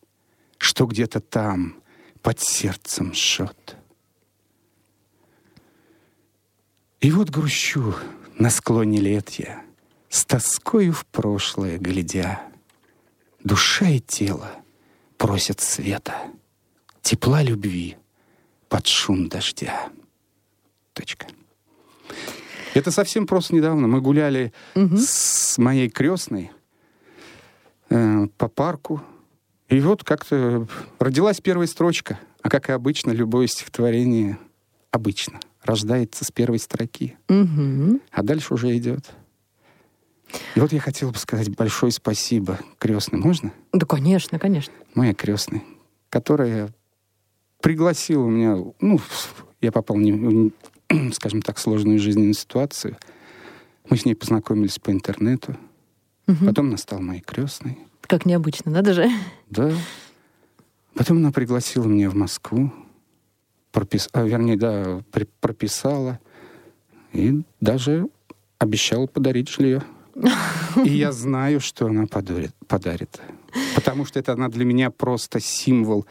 что 0.57 0.85
где-то 0.85 1.19
там 1.19 1.82
под 2.23 2.39
сердцем 2.39 3.13
жжет. 3.13 3.75
И 7.01 7.11
вот 7.11 7.29
грущу 7.29 7.93
на 8.39 8.49
склоне 8.49 8.99
лет 8.99 9.29
я, 9.31 9.61
с 10.09 10.25
тоскою 10.25 10.93
в 10.93 11.05
прошлое 11.05 11.77
глядя. 11.77 12.41
Душа 13.43 13.89
и 13.89 13.99
тело 13.99 14.49
просят 15.17 15.59
света, 15.59 16.15
тепла 17.01 17.43
любви 17.43 17.97
под 18.69 18.87
шум 18.87 19.27
дождя. 19.27 19.89
Точка. 20.93 21.27
Это 22.73 22.89
совсем 22.91 23.27
просто 23.27 23.53
недавно. 23.53 23.87
Мы 23.87 23.99
гуляли 23.99 24.53
Мгм. 24.75 24.97
с 24.97 25.57
моей 25.57 25.89
крестной 25.89 26.51
э, 27.89 28.27
по 28.37 28.47
парку. 28.47 29.01
И 29.73 29.79
вот 29.79 30.03
как-то 30.03 30.67
родилась 30.99 31.41
первая 31.41 31.65
строчка. 31.65 32.19
А 32.43 32.49
как 32.49 32.69
и 32.69 32.73
обычно, 32.73 33.09
любое 33.09 33.47
стихотворение 33.47 34.37
обычно 34.91 35.39
рождается 35.63 36.23
с 36.25 36.31
первой 36.31 36.59
строки, 36.59 37.17
Мгм. 37.27 37.99
а 38.11 38.21
дальше 38.21 38.53
уже 38.53 38.77
идет. 38.77 39.09
И 40.55 40.59
вот 40.59 40.71
я 40.73 40.79
хотел 40.79 41.09
бы 41.11 41.17
сказать 41.17 41.49
большое 41.55 41.91
спасибо 41.91 42.59
крестной. 42.77 43.19
Можно? 43.19 43.51
Да, 43.71 43.85
конечно, 43.87 44.37
конечно. 44.37 44.73
Моя 44.93 45.15
крестная, 45.15 45.63
которая 46.09 46.71
пригласила 47.59 48.27
меня, 48.27 48.57
ну, 48.79 48.99
я 49.61 49.71
попал 49.71 49.97
в 49.97 50.01
не- 50.01 50.51
скажем 51.13 51.41
так, 51.41 51.57
сложную 51.57 51.97
жизненную 51.97 52.33
ситуацию. 52.35 52.97
Мы 53.89 53.97
с 53.97 54.05
ней 54.05 54.13
познакомились 54.13 54.77
по 54.77 54.91
интернету. 54.91 55.57
Мгм. 56.27 56.45
Потом 56.45 56.67
она 56.67 56.77
стала 56.77 56.99
моей 57.01 57.21
крестной. 57.21 57.79
Как 58.07 58.25
необычно, 58.25 58.71
надо 58.71 58.93
же. 58.93 59.09
Да. 59.49 59.71
Потом 60.95 61.17
она 61.17 61.31
пригласила 61.31 61.85
меня 61.85 62.09
в 62.09 62.15
Москву. 62.15 62.71
Пропис... 63.71 64.09
а, 64.13 64.23
вернее, 64.23 64.57
да, 64.57 65.01
при- 65.11 65.27
прописала. 65.39 66.19
И 67.13 67.43
даже 67.59 68.07
обещал 68.59 69.07
подарить 69.07 69.49
жилье. 69.49 69.83
И 70.85 70.89
я 70.89 71.11
знаю, 71.11 71.59
что 71.59 71.87
она 71.87 72.05
подарит, 72.05 72.53
подарит. 72.67 73.19
Потому 73.75 74.05
что 74.05 74.19
это 74.19 74.33
она 74.33 74.49
для 74.49 74.65
меня 74.65 74.91
просто 74.91 75.39
символ 75.39 76.05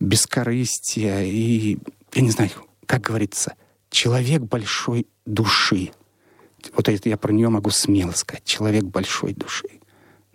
бескорыстия 0.00 1.22
и, 1.24 1.78
я 2.14 2.22
не 2.22 2.30
знаю, 2.30 2.50
как 2.86 3.02
говорится, 3.02 3.54
человек 3.90 4.42
большой 4.42 5.06
души. 5.24 5.90
Вот 6.74 6.88
это 6.88 7.08
я 7.08 7.16
про 7.16 7.32
нее 7.32 7.48
могу 7.48 7.70
смело 7.70 8.12
сказать. 8.12 8.44
Человек 8.44 8.84
большой 8.84 9.34
души. 9.34 9.68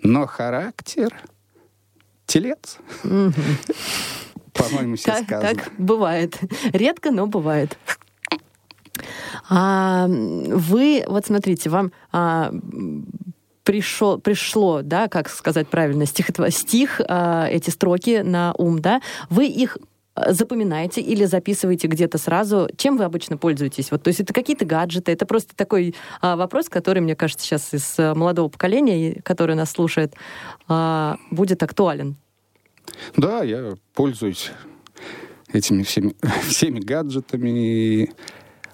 Но 0.04 0.26
характер 0.28 1.14
телец. 2.26 2.78
По-моему, 4.54 4.96
все 4.96 5.06
Так, 5.12 5.24
сказано. 5.26 5.50
так 5.56 5.72
бывает. 5.78 6.38
Редко, 6.74 7.12
но 7.12 7.28
бывает. 7.28 7.78
А, 9.50 10.08
вы, 10.08 11.04
вот 11.08 11.26
смотрите, 11.26 11.70
вам 11.70 11.92
а, 12.12 12.54
пришел, 13.64 14.20
пришло, 14.20 14.82
да, 14.82 15.08
как 15.08 15.30
сказать 15.30 15.68
правильно, 15.68 16.04
стихотво- 16.04 16.52
стих, 16.52 17.02
а, 17.08 17.48
эти 17.48 17.70
строки 17.70 18.22
на 18.24 18.54
ум, 18.58 18.80
да, 18.80 19.02
вы 19.30 19.46
их 19.48 19.78
запоминаете 20.16 21.02
или 21.02 21.26
записываете 21.26 21.88
где-то 21.88 22.18
сразу? 22.18 22.70
Чем 22.78 22.98
вы 22.98 23.06
обычно 23.06 23.38
пользуетесь? 23.38 23.92
Вот, 23.92 24.04
то 24.04 24.10
есть 24.10 24.20
это 24.20 24.34
какие-то 24.34 24.66
гаджеты? 24.66 25.12
Это 25.12 25.26
просто 25.26 25.56
такой 25.56 25.96
а, 26.22 26.36
вопрос, 26.36 26.70
который, 26.70 27.00
мне 27.00 27.16
кажется, 27.16 27.46
сейчас 27.46 27.74
из 27.74 27.96
а, 27.98 28.14
молодого 28.14 28.50
поколения, 28.50 29.22
который 29.24 29.56
нас 29.56 29.72
слушает, 29.72 30.14
а, 30.68 31.18
будет 31.30 31.64
актуален. 31.64 32.18
Да, 33.16 33.44
я 33.44 33.76
пользуюсь 33.94 34.52
этими 35.54 35.84
всеми, 35.84 36.16
всеми 36.48 36.80
гаджетами. 36.80 38.12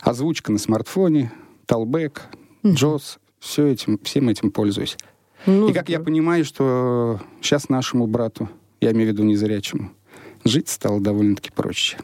Озвучка 0.02 0.52
на 0.52 0.60
смартфоне, 0.60 1.32
Талбек, 1.66 2.28
Джос, 2.66 3.20
все 3.40 3.68
этим, 3.68 4.00
всем 4.04 4.30
этим 4.30 4.52
пользуюсь. 4.52 4.98
Ну, 5.46 5.70
И 5.70 5.74
как 5.74 5.90
я 5.90 6.00
понимаю, 6.00 6.46
что 6.46 7.20
сейчас 7.42 7.70
нашему 7.70 8.08
брату, 8.08 8.50
я 8.80 8.92
имею 8.92 9.10
в 9.10 9.14
виду 9.14 9.24
незрячему, 9.24 9.92
жить 10.48 10.70
стало 10.70 11.00
довольно-таки 11.00 11.52
проще 11.52 11.98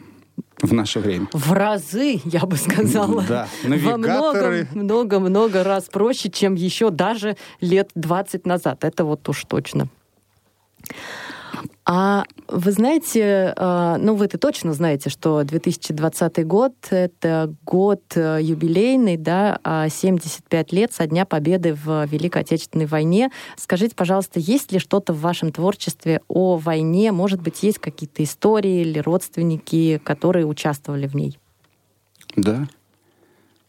в 0.61 0.73
наше 0.73 0.99
время. 0.99 1.27
В 1.33 1.51
разы, 1.51 2.21
я 2.25 2.41
бы 2.41 2.55
сказала. 2.57 3.23
Да, 3.27 3.47
Во 3.63 3.69
навигаторы. 3.69 4.67
много-много 4.73 5.63
раз 5.63 5.85
проще, 5.85 6.29
чем 6.29 6.55
еще 6.55 6.89
даже 6.89 7.35
лет 7.59 7.89
20 7.95 8.45
назад. 8.45 8.83
Это 8.83 9.03
вот 9.03 9.27
уж 9.29 9.43
точно. 9.45 9.87
А 11.85 12.23
вы 12.47 12.71
знаете, 12.71 13.53
э, 13.55 13.97
ну 13.99 14.15
вы-то 14.15 14.37
точно 14.37 14.73
знаете, 14.73 15.09
что 15.09 15.43
2020 15.43 16.47
год— 16.47 16.73
это 16.91 17.53
год 17.65 18.01
э, 18.15 18.39
юбилейный, 18.41 19.17
да, 19.17 19.59
а 19.63 19.89
75 19.89 20.71
лет 20.71 20.93
со 20.93 21.07
дня 21.07 21.25
победы 21.25 21.73
в 21.73 22.05
Великой 22.05 22.43
Отечественной 22.43 22.85
войне. 22.85 23.31
Скажите, 23.57 23.95
пожалуйста, 23.95 24.39
есть 24.39 24.71
ли 24.71 24.79
что-то 24.79 25.11
в 25.11 25.19
вашем 25.19 25.51
творчестве 25.51 26.21
о 26.29 26.55
войне? 26.55 27.11
Может 27.11 27.41
быть, 27.41 27.63
есть 27.63 27.79
какие-то 27.79 28.23
истории 28.23 28.81
или 28.81 28.99
родственники, 28.99 29.99
которые 30.05 30.45
участвовали 30.45 31.07
в 31.07 31.15
ней? 31.15 31.37
Да. 32.37 32.65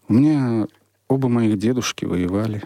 У 0.06 0.12
меня 0.12 0.68
оба 1.08 1.28
моих 1.28 1.58
дедушки 1.58 2.04
воевали. 2.04 2.62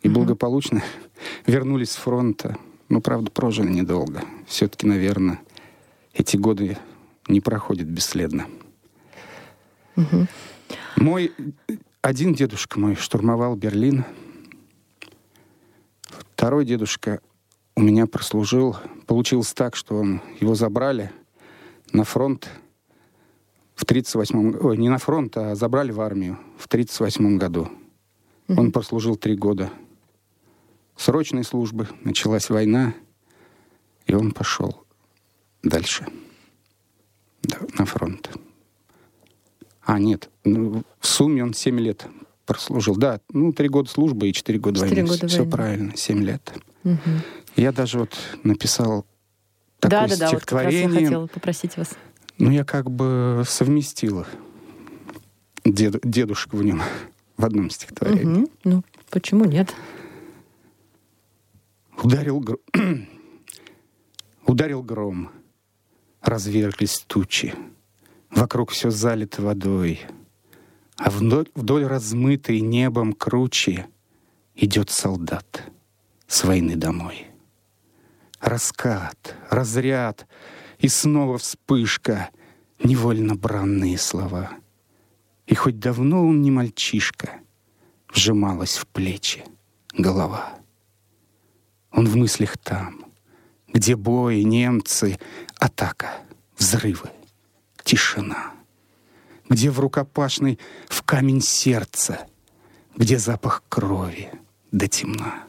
И 0.00 0.08
благополучно 0.08 0.82
вернулись 1.46 1.90
с 1.90 1.96
фронта. 1.96 2.56
Но, 2.90 3.00
правда, 3.00 3.30
прожили 3.30 3.70
недолго. 3.70 4.24
Все-таки, 4.46 4.84
наверное, 4.84 5.40
эти 6.12 6.36
годы 6.36 6.76
не 7.28 7.40
проходят 7.40 7.86
бесследно. 7.86 8.46
Мгм. 9.94 10.26
Мой 10.96 11.32
один 12.02 12.34
дедушка 12.34 12.80
мой 12.80 12.96
штурмовал 12.96 13.54
Берлин. 13.54 14.04
Второй 16.02 16.64
дедушка 16.64 17.20
у 17.76 17.80
меня 17.80 18.06
прослужил. 18.06 18.76
Получилось 19.06 19.52
так, 19.52 19.76
что 19.76 19.94
он, 19.94 20.20
его 20.40 20.56
забрали 20.56 21.12
на 21.92 22.02
фронт 22.02 22.50
в 23.76 23.84
38 23.84 24.58
Ой, 24.60 24.76
не 24.76 24.88
на 24.88 24.98
фронт, 24.98 25.36
а 25.36 25.54
забрали 25.54 25.92
в 25.92 26.00
армию 26.00 26.40
в 26.58 26.66
38 26.66 27.38
году. 27.38 27.68
Он 28.48 28.72
прослужил 28.72 29.14
три 29.14 29.36
года 29.36 29.70
срочной 31.00 31.44
службы. 31.44 31.88
Началась 32.04 32.50
война, 32.50 32.94
и 34.06 34.14
он 34.14 34.32
пошел 34.32 34.84
дальше 35.62 36.06
да, 37.42 37.58
на 37.78 37.84
фронт. 37.86 38.30
А, 39.82 39.98
нет, 39.98 40.28
ну, 40.44 40.82
в 41.00 41.06
сумме 41.06 41.42
он 41.42 41.54
7 41.54 41.78
лет 41.80 42.06
прослужил. 42.46 42.96
Да, 42.96 43.20
ну, 43.32 43.52
три 43.52 43.68
года 43.68 43.88
службы 43.90 44.28
и 44.28 44.32
4 44.32 44.58
года 44.58 44.80
Четыре 44.80 45.02
войны. 45.02 45.08
года 45.16 45.26
Все 45.28 45.38
войны. 45.38 45.50
правильно, 45.50 45.96
7 45.96 46.22
лет. 46.22 46.52
Мгм. 46.84 46.98
Я 47.56 47.72
даже 47.72 47.98
вот 47.98 48.14
написал 48.44 49.06
такое 49.80 50.00
Да-да-да, 50.08 50.30
вот 50.30 50.40
как 50.40 50.52
раз 50.52 50.62
я 50.64 50.70
стихотворение. 50.70 51.04
хотела 51.04 51.26
попросить 51.26 51.76
вас. 51.76 51.90
Ну, 52.38 52.50
я 52.50 52.64
как 52.64 52.90
бы 52.90 53.42
совместил 53.46 54.24
дед- 55.64 56.00
дедушку 56.04 56.56
в 56.56 56.62
нем 56.62 56.82
в 57.36 57.44
одном 57.44 57.70
стихотворении. 57.70 58.24
Мгм. 58.24 58.48
Ну, 58.64 58.82
почему 59.10 59.44
нет? 59.44 59.74
Ударил, 62.02 62.40
гр- 62.40 62.60
Ударил 64.46 64.82
гром, 64.82 65.30
разверглись 66.22 67.04
тучи, 67.06 67.54
Вокруг 68.30 68.70
все 68.70 68.90
залито 68.90 69.42
водой, 69.42 70.00
А 70.96 71.10
вдоль, 71.10 71.48
вдоль 71.54 71.84
размытой 71.84 72.60
небом 72.60 73.12
кручи 73.12 73.86
Идет 74.54 74.90
солдат 74.90 75.64
с 76.26 76.44
войны 76.44 76.76
домой. 76.76 77.26
Раскат, 78.40 79.36
разряд 79.50 80.26
и 80.78 80.88
снова 80.88 81.36
вспышка, 81.36 82.30
Невольно 82.82 83.34
бранные 83.34 83.98
слова. 83.98 84.52
И 85.46 85.54
хоть 85.54 85.78
давно 85.78 86.26
он 86.26 86.40
не 86.40 86.50
мальчишка, 86.50 87.40
Вжималась 88.08 88.78
в 88.78 88.86
плечи 88.86 89.44
голова. 89.92 90.59
Он 91.92 92.06
в 92.06 92.16
мыслях 92.16 92.56
там, 92.58 93.04
где 93.68 93.96
бой, 93.96 94.44
немцы, 94.44 95.18
атака, 95.56 96.18
взрывы, 96.56 97.10
тишина. 97.84 98.52
Где 99.48 99.70
в 99.70 99.80
рукопашной 99.80 100.58
в 100.88 101.02
камень 101.02 101.40
сердца, 101.40 102.26
где 102.96 103.18
запах 103.18 103.64
крови 103.68 104.30
до 104.70 104.86
темна. 104.86 105.44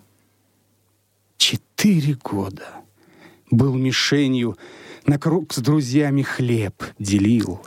Четыре 1.38 2.15
года 2.15 2.67
был 3.51 3.75
мишенью, 3.75 4.58
на 5.06 5.19
круг 5.19 5.54
с 5.54 5.58
друзьями 5.58 6.21
хлеб 6.23 6.84
делил. 6.97 7.63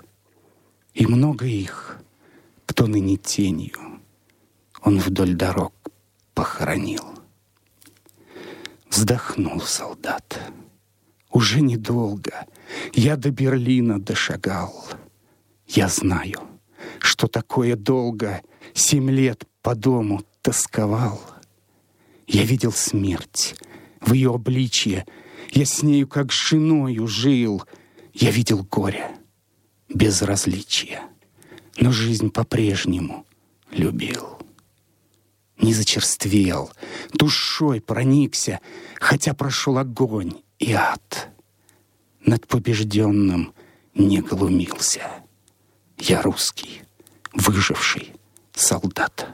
И 0.93 1.07
много 1.07 1.47
их, 1.47 1.99
кто 2.67 2.87
ныне 2.87 3.17
тенью, 3.17 4.01
он 4.83 4.99
вдоль 4.99 5.35
дорог 5.35 5.75
похоронил. 6.35 7.14
Вздохнул 8.95 9.61
солдат. 9.61 10.41
Уже 11.33 11.61
недолго 11.63 12.47
я 12.93 13.17
до 13.17 13.33
Берлина 13.33 14.01
дошагал. 14.01 14.87
Я 15.67 15.89
знаю, 15.89 16.43
что 17.01 17.27
такое 17.27 17.75
долго 17.75 18.41
семь 18.73 19.11
лет 19.11 19.49
по 19.63 19.75
дому 19.75 20.23
тосковал. 20.43 21.21
Я 22.29 22.45
видел 22.45 22.71
смерть 22.71 23.57
в 24.01 24.13
ее 24.13 24.33
обличье, 24.33 25.05
я 25.51 25.65
с 25.65 25.83
нею 25.83 26.07
как 26.07 26.33
с 26.33 26.37
женою 26.37 27.09
жил. 27.09 27.65
Я 28.13 28.31
видел 28.31 28.63
горе, 28.63 29.11
безразличие, 29.89 31.03
но 31.81 31.91
жизнь 31.91 32.31
по-прежнему 32.31 33.27
любил 33.73 34.39
не 35.59 35.73
зачерствел, 35.73 36.71
душой 37.13 37.81
проникся, 37.81 38.61
хотя 39.01 39.35
прошел 39.35 39.79
огонь 39.79 40.43
и 40.59 40.73
ад. 40.73 41.29
Над 42.25 42.47
побежденным 42.47 43.53
не 43.95 44.21
глумился. 44.21 45.03
Я 45.99 46.23
русский, 46.23 46.83
выживший 47.33 48.15
солдат. 48.53 49.29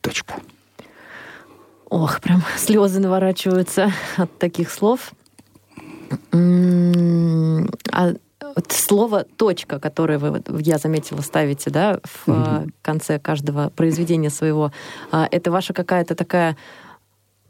Точка. 0.00 0.40
Ох, 1.88 2.20
прям 2.20 2.42
слезы 2.56 3.00
наворачиваются 3.00 3.92
от 4.16 4.38
таких 4.38 4.70
слов. 4.70 5.12
А 6.32 8.14
вот 8.54 8.72
слово 8.72 9.24
«точка», 9.24 9.78
которое 9.78 10.18
вы, 10.18 10.42
я 10.60 10.78
заметила, 10.78 11.20
ставите 11.20 11.70
да, 11.70 12.00
в 12.04 12.28
а, 12.28 12.66
конце 12.82 13.18
каждого 13.18 13.70
произведения 13.70 14.30
своего, 14.30 14.72
а, 15.10 15.28
это 15.30 15.50
ваша 15.50 15.72
какая-то 15.72 16.14
такая, 16.14 16.56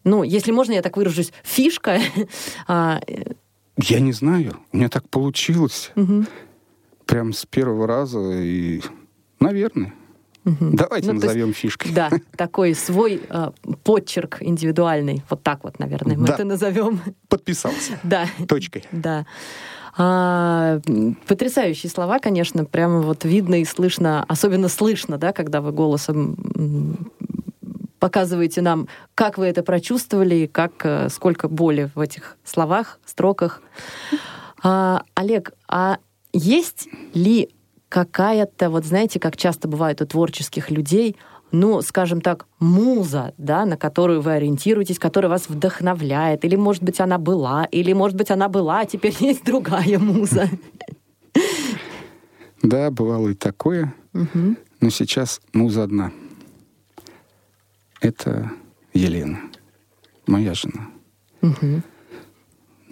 ну, 0.04 0.22
если 0.22 0.52
можно, 0.52 0.72
я 0.72 0.82
так 0.82 0.96
выражусь, 0.96 1.32
фишка. 1.42 1.98
А, 2.66 3.00
э, 3.06 3.32
Я 3.78 4.00
не 4.00 4.12
знаю, 4.12 4.58
у 4.72 4.76
меня 4.76 4.88
так 4.88 5.08
получилось. 5.08 5.90
мгм. 5.94 6.26
Прям 7.06 7.32
с 7.32 7.44
первого 7.46 7.86
раза 7.86 8.20
и, 8.32 8.80
наверное, 9.40 9.92
Мгм. 10.44 10.74
Давайте 10.74 11.06
Ну, 11.12 11.20
то 11.20 11.26
есть, 11.26 11.36
назовем 11.36 11.52
фишкой. 11.54 11.92
Да, 11.92 12.10
такой 12.36 12.74
свой 12.74 13.20
э, 13.28 13.50
подчерк 13.84 14.38
индивидуальный. 14.40 15.22
Вот 15.30 15.42
так 15.42 15.62
вот, 15.62 15.78
наверное, 15.78 16.16
мы 16.16 16.26
Да. 16.26 16.34
это 16.34 16.44
назовем. 16.44 17.00
Подписался. 17.28 17.98
Да, 18.02 18.26
Точкой. 18.48 18.84
да. 18.90 19.24
А, 19.96 20.80
потрясающие 21.26 21.90
слова, 21.90 22.18
конечно, 22.18 22.64
прямо 22.64 23.00
вот 23.00 23.24
видно 23.24 23.60
и 23.60 23.64
слышно, 23.64 24.24
особенно 24.26 24.68
слышно, 24.68 25.18
да, 25.18 25.32
когда 25.32 25.60
вы 25.60 25.72
голосом 25.72 26.36
показываете 27.98 28.62
нам, 28.62 28.88
как 29.14 29.38
вы 29.38 29.46
это 29.46 29.62
прочувствовали, 29.62 30.46
как, 30.46 30.72
э, 30.82 31.08
сколько 31.08 31.46
боли 31.48 31.88
в 31.94 32.00
этих 32.00 32.36
словах, 32.42 32.98
строках. 33.04 33.62
А, 34.60 35.04
Олег, 35.14 35.52
а 35.68 35.98
есть 36.32 36.88
ли 37.14 37.50
какая-то, 37.88 38.70
вот 38.70 38.84
знаете, 38.84 39.20
как 39.20 39.36
часто 39.36 39.68
бывает 39.68 40.00
у 40.00 40.06
творческих 40.06 40.70
людей, 40.70 41.16
ну, 41.52 41.82
скажем 41.82 42.22
так, 42.22 42.46
муза, 42.58 43.34
да, 43.36 43.66
на 43.66 43.76
которую 43.76 44.22
вы 44.22 44.32
ориентируетесь, 44.32 44.98
которая 44.98 45.30
вас 45.30 45.48
вдохновляет, 45.48 46.44
или, 46.44 46.56
может 46.56 46.82
быть, 46.82 46.98
она 46.98 47.18
была, 47.18 47.64
или, 47.66 47.92
может 47.92 48.16
быть, 48.16 48.30
она 48.30 48.48
была, 48.48 48.80
а 48.80 48.86
теперь 48.86 49.14
есть 49.20 49.44
другая 49.44 49.98
муза. 49.98 50.48
Да, 52.62 52.90
бывало 52.90 53.28
и 53.28 53.34
такое. 53.34 53.94
Но 54.12 54.90
сейчас 54.90 55.40
муза 55.52 55.84
одна. 55.84 56.10
Это 58.00 58.50
Елена, 58.94 59.38
моя 60.26 60.54
жена. 60.54 60.88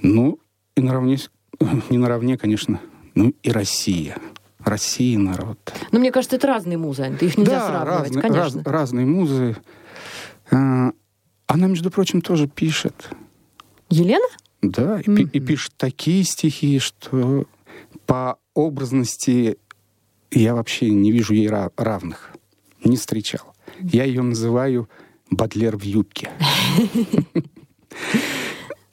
Ну, 0.03 0.39
и 0.77 0.81
наравне, 0.81 1.19
не 1.91 1.99
наравне, 1.99 2.37
конечно, 2.37 2.81
ну 3.15 3.35
и 3.43 3.51
Россия. 3.51 4.19
Россия 4.65 5.19
народ. 5.19 5.59
Но 5.93 5.99
мне 5.99 6.13
кажется, 6.13 6.37
это 6.37 6.47
разные 6.47 6.77
музы, 6.79 7.03
Ань, 7.03 7.17
их 7.21 7.37
нельзя 7.39 7.67
сравнивать, 7.67 8.03
разные, 8.17 8.23
конечно. 8.23 8.63
раз- 8.63 8.67
разные 8.67 9.07
музы. 9.07 9.57
А, 10.51 10.91
Она, 11.47 11.67
между 11.67 11.91
прочим, 11.91 12.21
тоже 12.21 12.47
пишет. 12.47 13.11
Елена? 13.89 14.27
Да, 14.63 15.01
и, 15.01 15.05
пи- 15.05 15.29
и 15.33 15.41
пишет 15.41 15.73
такие 15.77 16.23
стихи, 16.25 16.79
что 16.79 17.47
по 18.07 18.39
образности 18.55 19.57
я 20.31 20.55
вообще 20.55 20.91
не 20.91 21.11
вижу 21.11 21.35
ей 21.35 21.49
ра- 21.49 21.73
равных. 21.77 22.31
Не 22.85 22.97
встречал. 22.97 23.55
Я 23.81 24.05
ее 24.05 24.23
называю 24.23 24.89
Бадлер 25.31 25.77
в 25.77 25.83
юбке. 25.83 26.31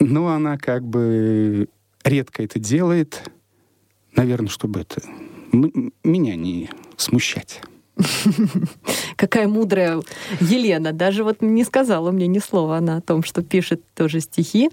Но 0.00 0.28
она 0.28 0.56
как 0.56 0.84
бы 0.84 1.68
редко 2.04 2.42
это 2.42 2.58
делает. 2.58 3.30
Наверное, 4.16 4.48
чтобы 4.48 4.80
это 4.80 5.02
меня 5.52 6.36
не 6.36 6.70
смущать. 6.96 7.60
Какая 9.16 9.48
мудрая 9.48 10.00
Елена. 10.40 10.92
Даже 10.92 11.24
вот 11.24 11.42
не 11.42 11.64
сказала 11.64 12.10
мне 12.10 12.26
ни 12.26 12.38
слова 12.38 12.76
она 12.76 12.98
о 12.98 13.00
том, 13.00 13.22
что 13.22 13.42
пишет 13.42 13.82
тоже 13.94 14.20
стихи. 14.20 14.70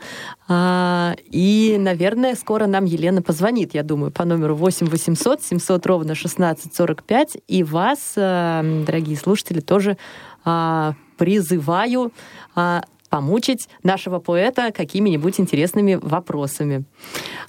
А, 0.47 1.15
и, 1.31 1.77
наверное, 1.79 2.35
скоро 2.35 2.67
нам 2.67 2.85
Елена 2.85 3.21
позвонит, 3.21 3.73
я 3.73 3.83
думаю, 3.83 4.11
по 4.11 4.25
номеру 4.25 4.55
8 4.55 4.87
800 4.87 5.41
700 5.41 5.85
ровно 5.85 6.11
1645. 6.13 7.37
И 7.47 7.63
вас, 7.63 8.13
а, 8.15 8.63
дорогие 8.85 9.17
слушатели, 9.17 9.59
тоже 9.59 9.97
а, 10.43 10.93
призываю 11.17 12.11
а, 12.53 12.83
помучить 13.09 13.69
нашего 13.83 14.19
поэта 14.19 14.71
какими-нибудь 14.71 15.39
интересными 15.39 15.95
вопросами. 15.95 16.85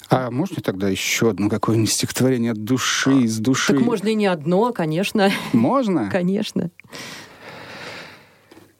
А 0.08 0.30
можно 0.30 0.62
тогда 0.62 0.88
еще 0.88 1.30
одно 1.30 1.48
какое-нибудь 1.48 1.90
стихотворение 1.90 2.52
от 2.52 2.62
души, 2.62 3.22
из 3.22 3.38
души? 3.38 3.74
Так 3.74 3.82
можно 3.82 4.08
и 4.08 4.14
не 4.14 4.26
одно, 4.26 4.72
конечно, 4.72 5.30
Можно? 5.52 6.08
конечно. 6.12 6.70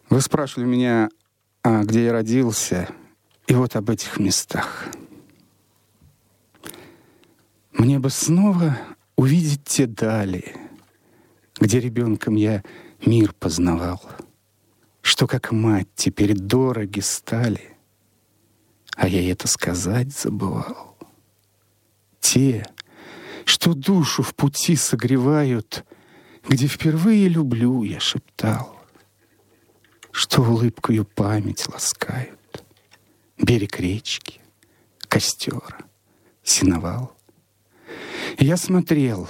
Вы 0.09 0.21
спрашивали 0.21 0.67
меня, 0.67 1.09
а, 1.63 1.83
где 1.83 2.05
я 2.05 2.13
родился, 2.13 2.89
и 3.47 3.55
вот 3.55 3.75
об 3.77 3.91
этих 3.91 4.19
местах. 4.19 4.87
Мне 7.73 7.99
бы 7.99 8.11
снова 8.11 8.79
увидеть 9.17 9.65
те 9.65 9.87
дали, 9.87 10.55
где 11.61 11.81
ребенком 11.81 12.37
я 12.37 12.63
мир 13.05 13.33
познавал, 13.39 14.01
что 15.07 15.29
как 15.29 15.53
мать 15.53 15.89
теперь 15.95 16.35
дороги 16.35 17.01
стали, 17.01 17.77
а 18.97 19.07
я 19.07 19.31
это 19.31 19.47
сказать 19.47 20.13
забывал. 20.13 20.99
Те, 22.19 22.67
что 23.45 23.75
душу 23.75 24.23
в 24.25 24.35
пути 24.35 24.75
согревают, 24.75 25.85
где 26.49 26.67
впервые 26.67 27.29
люблю, 27.29 27.85
я 27.85 28.01
шептал 28.01 28.77
что 30.17 30.41
улыбкою 30.41 31.05
память 31.05 31.69
ласкают. 31.69 32.65
Берег 33.37 33.79
речки, 33.79 34.41
костер, 35.09 35.85
синовал. 36.43 37.15
Я 38.39 38.57
смотрел, 38.57 39.29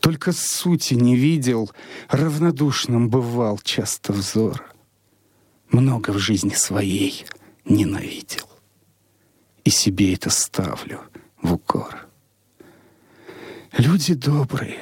только 0.00 0.30
сути 0.30 0.94
не 0.94 1.16
видел, 1.16 1.72
равнодушным 2.08 3.10
бывал 3.10 3.58
часто 3.58 4.12
взор. 4.12 4.75
Много 5.70 6.10
в 6.10 6.18
жизни 6.18 6.54
своей 6.54 7.24
ненавидел. 7.64 8.48
И 9.64 9.70
себе 9.70 10.14
это 10.14 10.30
ставлю 10.30 11.00
в 11.42 11.54
укор. 11.54 12.06
Люди 13.76 14.14
добрые, 14.14 14.78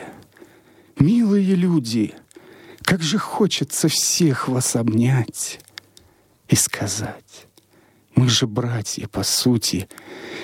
милые 0.99 1.55
люди— 1.55 2.15
как 2.85 3.03
же 3.03 3.19
хочется 3.19 3.89
всех 3.89 4.47
вас 4.47 4.77
обнять 4.77 5.59
и 6.49 6.55
сказать, 6.55 7.47
мы 8.15 8.29
же 8.29 8.47
братья 8.47 9.09
по 9.09 9.23
сути, 9.23 9.89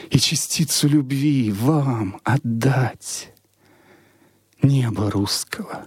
и 0.09 0.18
частицу 0.18 0.88
любви 0.88 1.53
вам 1.53 2.20
отдать. 2.24 3.33
Небо 4.62 5.11
русского, 5.11 5.87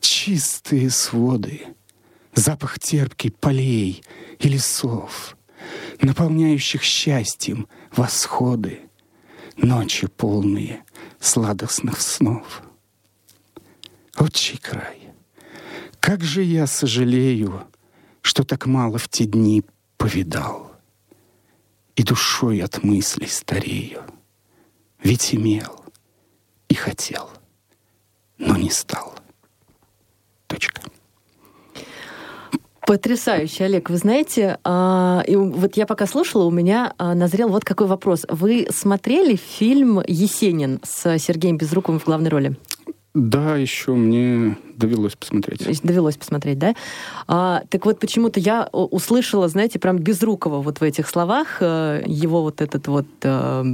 чистые 0.00 0.90
своды, 0.90 1.66
запах 2.34 2.78
терпкий 2.78 3.30
полей 3.30 4.02
и 4.38 4.48
лесов, 4.48 5.36
наполняющих 6.00 6.82
счастьем 6.82 7.68
восходы, 7.92 8.80
ночи 9.56 10.06
полные 10.06 10.84
сладостных 11.18 12.00
снов. 12.00 12.62
Отчий 14.16 14.58
край, 14.58 15.12
как 16.00 16.22
же 16.22 16.42
я 16.42 16.66
сожалею, 16.66 17.66
что 18.22 18.44
так 18.44 18.66
мало 18.66 18.98
в 18.98 19.08
те 19.08 19.24
дни 19.24 19.64
повидал. 19.96 20.70
И 21.96 22.02
душой 22.02 22.60
от 22.60 22.82
мыслей 22.82 23.26
старею. 23.26 24.04
Ведь 25.02 25.34
имел 25.34 25.84
и 26.68 26.74
хотел, 26.74 27.30
но 28.38 28.56
не 28.56 28.70
стал. 28.70 29.18
Точка. 30.46 30.82
Потрясающе, 32.90 33.66
Олег. 33.66 33.88
Вы 33.88 33.98
знаете, 33.98 34.58
а, 34.64 35.22
и 35.24 35.36
вот 35.36 35.76
я 35.76 35.86
пока 35.86 36.08
слушала, 36.08 36.42
у 36.42 36.50
меня 36.50 36.92
а, 36.98 37.14
назрел 37.14 37.48
вот 37.48 37.64
какой 37.64 37.86
вопрос. 37.86 38.26
Вы 38.28 38.66
смотрели 38.68 39.36
фильм 39.36 40.02
«Есенин» 40.08 40.80
с 40.82 41.16
Сергеем 41.20 41.56
Безруковым 41.56 42.00
в 42.00 42.04
главной 42.04 42.30
роли? 42.30 42.56
Да, 43.14 43.56
еще 43.56 43.92
мне 43.92 44.56
довелось 44.76 45.14
посмотреть. 45.14 45.82
Довелось 45.82 46.16
посмотреть, 46.16 46.58
да? 46.58 46.74
А, 47.28 47.62
так 47.68 47.86
вот, 47.86 48.00
почему-то 48.00 48.40
я 48.40 48.68
у- 48.72 48.86
услышала, 48.86 49.46
знаете, 49.46 49.78
прям 49.78 49.96
Безрукова 49.98 50.60
вот 50.60 50.80
в 50.80 50.82
этих 50.82 51.08
словах, 51.08 51.58
э, 51.60 52.02
его 52.06 52.42
вот 52.42 52.60
этот 52.60 52.88
вот 52.88 53.06
э, 53.22 53.64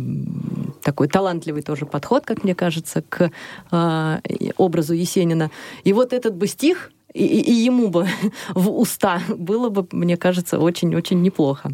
такой 0.82 1.08
талантливый 1.08 1.62
тоже 1.62 1.86
подход, 1.86 2.26
как 2.26 2.44
мне 2.44 2.54
кажется, 2.54 3.02
к 3.08 3.30
э, 3.72 4.18
образу 4.58 4.92
Есенина. 4.92 5.50
И 5.84 5.94
вот 5.94 6.12
этот 6.12 6.34
бы 6.34 6.46
стих, 6.46 6.90
и, 7.24 7.40
и- 7.40 7.64
ему 7.64 7.88
бы 7.88 8.06
в 8.54 8.70
уста 8.78 9.20
было 9.28 9.68
бы, 9.70 9.86
мне 9.92 10.16
кажется, 10.16 10.58
очень-очень 10.58 11.22
неплохо. 11.22 11.70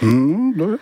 Ну, 0.00 0.52
да. 0.56 0.78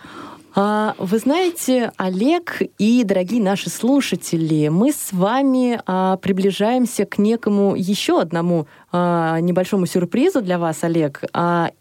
А, 0.57 0.95
Вы 0.99 1.19
знаете, 1.19 1.91
Олег 1.97 2.61
и 2.77 3.03
дорогие 3.03 3.41
наши 3.41 3.69
слушатели, 3.69 4.69
мы 4.69 4.93
с 4.93 5.11
вами 5.11 5.81
а, 5.85 6.15
приближаемся 6.15 7.05
к 7.05 7.17
некому 7.17 7.75
еще 7.75 8.21
одному 8.21 8.65
а, 8.91 9.39
небольшому 9.41 9.85
сюрпризу 9.85 10.41
для 10.41 10.57
вас, 10.57 10.81
Олег. 10.85 11.23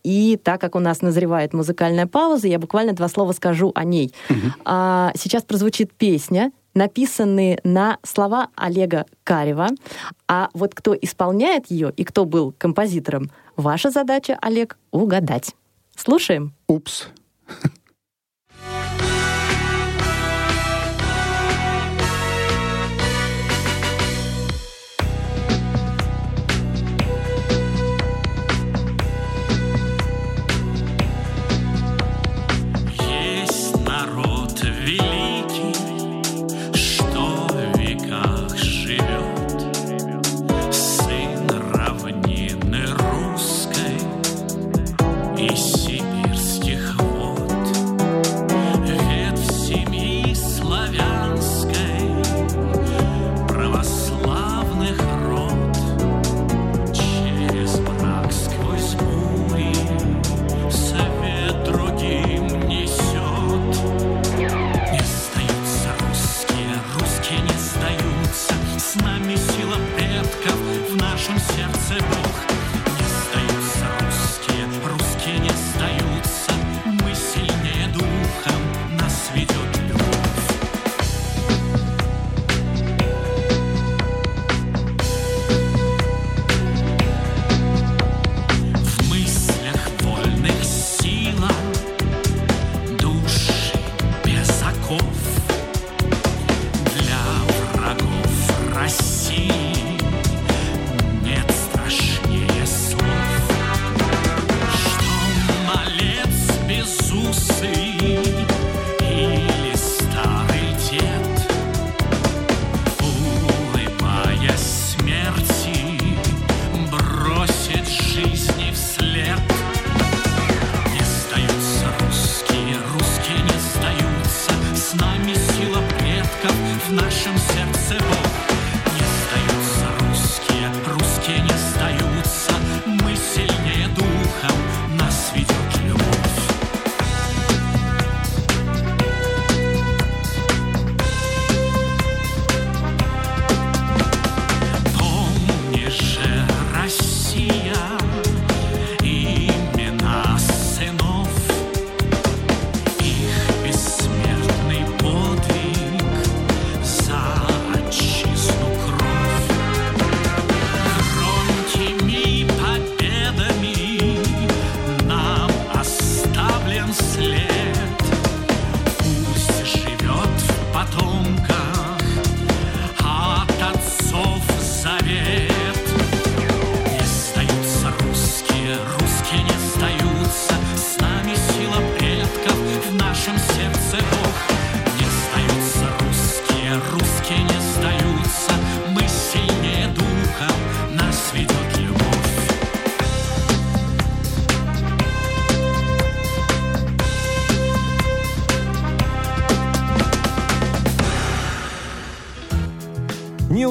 И 0.02 0.38
так 0.42 0.60
как 0.60 0.74
у 0.74 0.80
нас 0.80 1.02
назревает 1.02 1.52
музыкальная 1.54 2.06
пауза, 2.08 2.48
я 2.48 2.58
буквально 2.58 2.94
два 2.94 3.08
слова 3.08 3.30
скажу 3.32 3.70
о 3.76 3.84
ней. 3.84 4.12
А, 4.64 5.12
Сейчас 5.16 5.44
прозвучит 5.44 5.92
песня, 5.92 6.50
написанные 6.74 7.58
на 7.64 7.98
слова 8.02 8.48
Олега 8.56 9.06
Карева. 9.24 9.68
А 10.28 10.50
вот 10.54 10.74
кто 10.74 10.94
исполняет 10.94 11.70
ее 11.70 11.92
и 11.96 12.04
кто 12.04 12.24
был 12.24 12.52
композитором, 12.56 13.30
ваша 13.56 13.90
задача, 13.90 14.38
Олег, 14.40 14.76
угадать. 14.90 15.54
Слушаем. 15.96 16.54
Упс. 16.66 17.08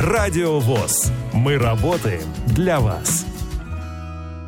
Радио 0.00 0.58
ВОЗ. 0.60 1.12
Мы 1.34 1.58
работаем 1.58 2.24
для 2.46 2.80
вас. 2.80 3.29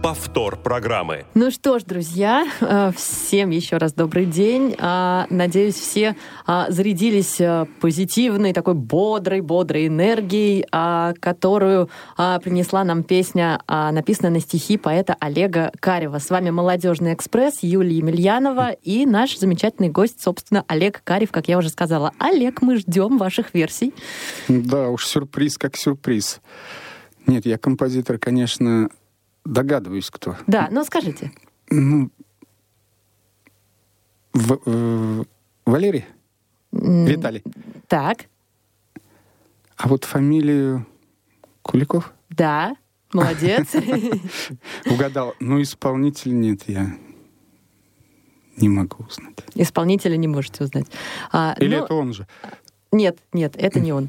Повтор 0.02 0.56
программы. 0.56 1.26
Ну 1.34 1.52
что 1.52 1.78
ж, 1.78 1.84
друзья, 1.84 2.44
э, 2.60 2.90
всем 2.96 3.50
еще 3.50 3.76
раз 3.76 3.92
добрый 3.92 4.26
день. 4.26 4.74
А, 4.80 5.28
Надеюсь, 5.30 5.76
все 5.76 6.16
а, 6.44 6.68
зарядились 6.72 7.40
э, 7.40 7.66
позитивной, 7.80 8.52
такой 8.52 8.74
бодрой, 8.74 9.42
бодрой 9.42 9.86
энергией, 9.86 10.66
а, 10.72 11.14
которую 11.20 11.88
принесла 12.16 12.82
нам 12.82 13.04
песня, 13.04 13.60
написанная 13.68 14.32
на 14.32 14.40
стихи 14.40 14.76
поэта 14.76 15.16
Олега 15.20 15.70
Карева. 15.78 16.18
С 16.18 16.30
вами 16.30 16.50
«Молодежный 16.50 17.14
экспресс», 17.14 17.58
Юлия 17.62 17.98
Емельянова 17.98 18.70
и 18.70 19.06
наш 19.06 19.38
замечательный 19.38 19.88
гость, 19.88 20.20
собственно, 20.20 20.64
Олег 20.66 21.02
Карев, 21.04 21.30
как 21.30 21.48
я 21.48 21.58
уже 21.58 21.68
сказала. 21.68 22.12
Олег, 22.18 22.60
мы 22.62 22.76
ждем 22.76 23.18
ваших 23.18 23.54
версий. 23.54 23.94
Да 24.48 24.88
уж, 24.88 25.06
сюрприз 25.06 25.58
как 25.58 25.76
сюрприз. 25.76 26.40
Нет, 27.26 27.46
я 27.46 27.56
композитор, 27.58 28.18
конечно, 28.18 28.88
догадываюсь, 29.44 30.10
кто. 30.10 30.36
Да, 30.46 30.68
ну 30.70 30.84
скажите. 30.84 31.32
Ну, 31.70 32.10
В- 34.32 34.60
э, 34.66 35.24
Валерий? 35.66 36.04
Виталий. 36.72 37.42
Так, 37.86 38.26
А 39.76 39.88
вот 39.88 40.04
фамилию 40.04 40.86
Куликов? 41.62 42.12
да, 42.30 42.76
молодец. 43.12 43.68
Угадал. 44.86 45.34
Но 45.40 45.60
исполнитель 45.60 46.38
нет, 46.38 46.62
я 46.68 46.96
не 48.56 48.68
могу 48.70 49.04
узнать. 49.04 49.36
Исполнителя 49.54 50.16
не 50.16 50.28
можете 50.28 50.64
узнать. 50.64 50.86
А, 51.30 51.54
Или 51.58 51.76
ну, 51.76 51.84
это 51.84 51.94
он 51.94 52.12
же? 52.14 52.26
Нет, 52.90 53.18
нет, 53.32 53.54
это 53.56 53.80
не 53.80 53.92
он. 53.92 54.08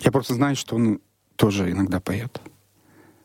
Я 0.00 0.12
просто 0.12 0.34
знаю, 0.34 0.56
что 0.56 0.76
он 0.76 1.00
тоже 1.36 1.70
иногда 1.70 2.00
поет. 2.00 2.40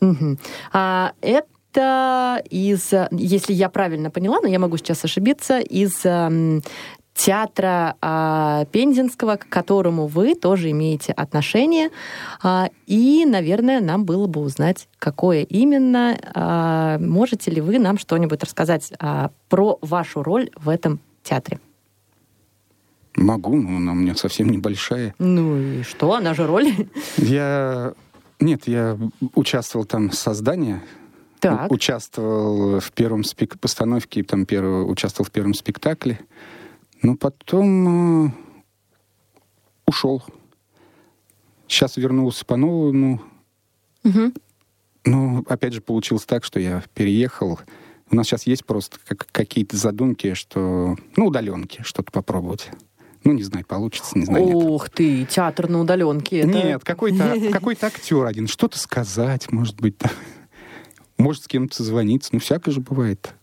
Мгм. 0.03 0.37
А, 0.73 1.13
это 1.21 2.43
из, 2.49 2.91
э, 2.93 3.07
если 3.11 3.53
я 3.53 3.69
правильно 3.69 4.11
поняла, 4.11 4.39
но 4.41 4.47
я 4.47 4.59
могу 4.59 4.77
сейчас 4.77 5.05
ошибиться, 5.05 5.59
из 5.59 6.05
эм, 6.05 6.61
театра 7.13 7.95
а, 8.01 8.65
Пензенского, 8.65 9.37
к 9.37 9.47
которому 9.47 10.07
вы 10.07 10.35
тоже 10.35 10.71
имеете 10.71 11.13
отношение. 11.13 11.89
А, 12.41 12.69
и, 12.85 13.25
наверное, 13.25 13.79
нам 13.81 14.05
было 14.05 14.27
бы 14.27 14.41
узнать, 14.41 14.87
какое 14.99 15.43
именно. 15.43 16.17
А, 16.33 16.97
можете 16.99 17.51
ли 17.51 17.61
вы 17.61 17.79
нам 17.79 17.97
что-нибудь 17.97 18.43
рассказать 18.43 18.91
а, 18.99 19.31
про 19.49 19.77
вашу 19.81 20.21
роль 20.21 20.49
в 20.55 20.69
этом 20.69 20.99
театре? 21.23 21.59
Могу, 23.15 23.55
но 23.55 23.77
она 23.77 23.91
у 23.91 23.95
меня 23.95 24.15
совсем 24.15 24.49
небольшая. 24.49 25.13
Ну 25.19 25.57
и 25.57 25.83
что, 25.83 26.13
она 26.13 26.33
же 26.33 26.47
роль? 26.47 26.67
Я... 27.17 27.93
Нет, 28.39 28.67
я 28.67 28.97
участвовал 29.35 29.85
там 29.85 30.09
в 30.09 30.15
создании. 30.15 30.81
Так. 31.39 31.71
Участвовал 31.71 32.79
в 32.79 32.91
первом 32.93 33.23
спек... 33.23 33.59
постановке, 33.59 34.23
там 34.23 34.45
первого, 34.45 34.85
участвовал 34.85 35.27
в 35.27 35.31
первом 35.31 35.53
спектакле. 35.53 36.19
Но 37.01 37.15
потом 37.17 38.27
э, 38.27 38.31
ушел. 39.85 40.23
Сейчас 41.67 41.97
вернулся 41.97 42.45
по-новому. 42.45 43.21
Мгм. 44.03 44.33
Но 45.05 45.43
опять 45.47 45.73
же 45.73 45.81
получилось 45.81 46.25
так, 46.25 46.45
что 46.45 46.59
я 46.59 46.83
переехал. 46.93 47.59
У 48.09 48.15
нас 48.15 48.27
сейчас 48.27 48.47
есть 48.47 48.65
просто 48.65 48.97
как- 49.05 49.27
какие-то 49.31 49.75
задумки, 49.75 50.33
что... 50.35 50.95
Ну, 51.17 51.25
удаленки, 51.25 51.81
что-то 51.83 52.11
попробовать. 52.11 52.69
Ну, 53.23 53.31
не 53.33 53.43
знаю, 53.43 53.65
получится, 53.65 54.17
не 54.17 54.25
знаю, 54.25 54.45
нет. 54.45 54.55
Ух 54.55 54.89
ты, 54.89 55.25
театр 55.25 55.69
на 55.69 55.79
удаленке. 55.79 56.39
это- 56.39 56.47
Нет, 56.49 56.83
какой-то 56.83 57.35
какой 57.51 57.77
актер 57.81 58.25
один, 58.25 58.47
что-то 58.47 58.77
сказать, 58.77 59.51
может 59.51 59.79
быть, 59.79 59.95
да. 59.99 60.09
может 61.17 61.43
с 61.43 61.47
кем-то 61.47 61.75
созвониться, 61.75 62.29
ну, 62.33 62.39
всякое 62.39 62.71
же 62.71 62.81
бывает. 62.81 63.33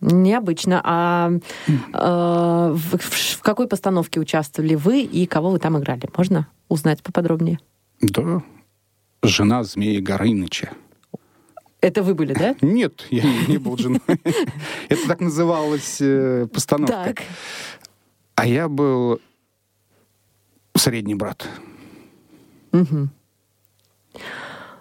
Необычно. 0.00 0.80
А 0.84 1.30
э, 1.68 2.72
в, 2.74 2.98
в- 2.98 3.40
какой 3.40 3.68
постановке 3.68 4.18
участвовали 4.18 4.74
вы 4.74 5.02
и 5.02 5.26
кого 5.26 5.50
вы 5.50 5.60
там 5.60 5.78
играли? 5.78 6.08
Можно 6.16 6.48
узнать 6.68 7.04
поподробнее? 7.04 7.60
Да, 8.00 8.42
жена 9.22 9.62
змея 9.62 10.00
Горыныча. 10.00 10.72
Это 11.80 12.02
вы 12.02 12.14
были, 12.14 12.32
да? 12.34 12.56
Нет, 12.62 13.06
я 13.10 13.22
не, 13.22 13.46
не 13.46 13.58
был 13.58 13.76
женой. 13.76 14.00
Это 14.88 15.06
так 15.08 15.20
называлась 15.20 15.98
э, 16.00 16.48
постановка. 16.52 17.14
А 18.34 18.46
я 18.46 18.68
был 18.68 19.20
средний 20.76 21.14
брат. 21.14 21.48
Мгм. 22.72 23.10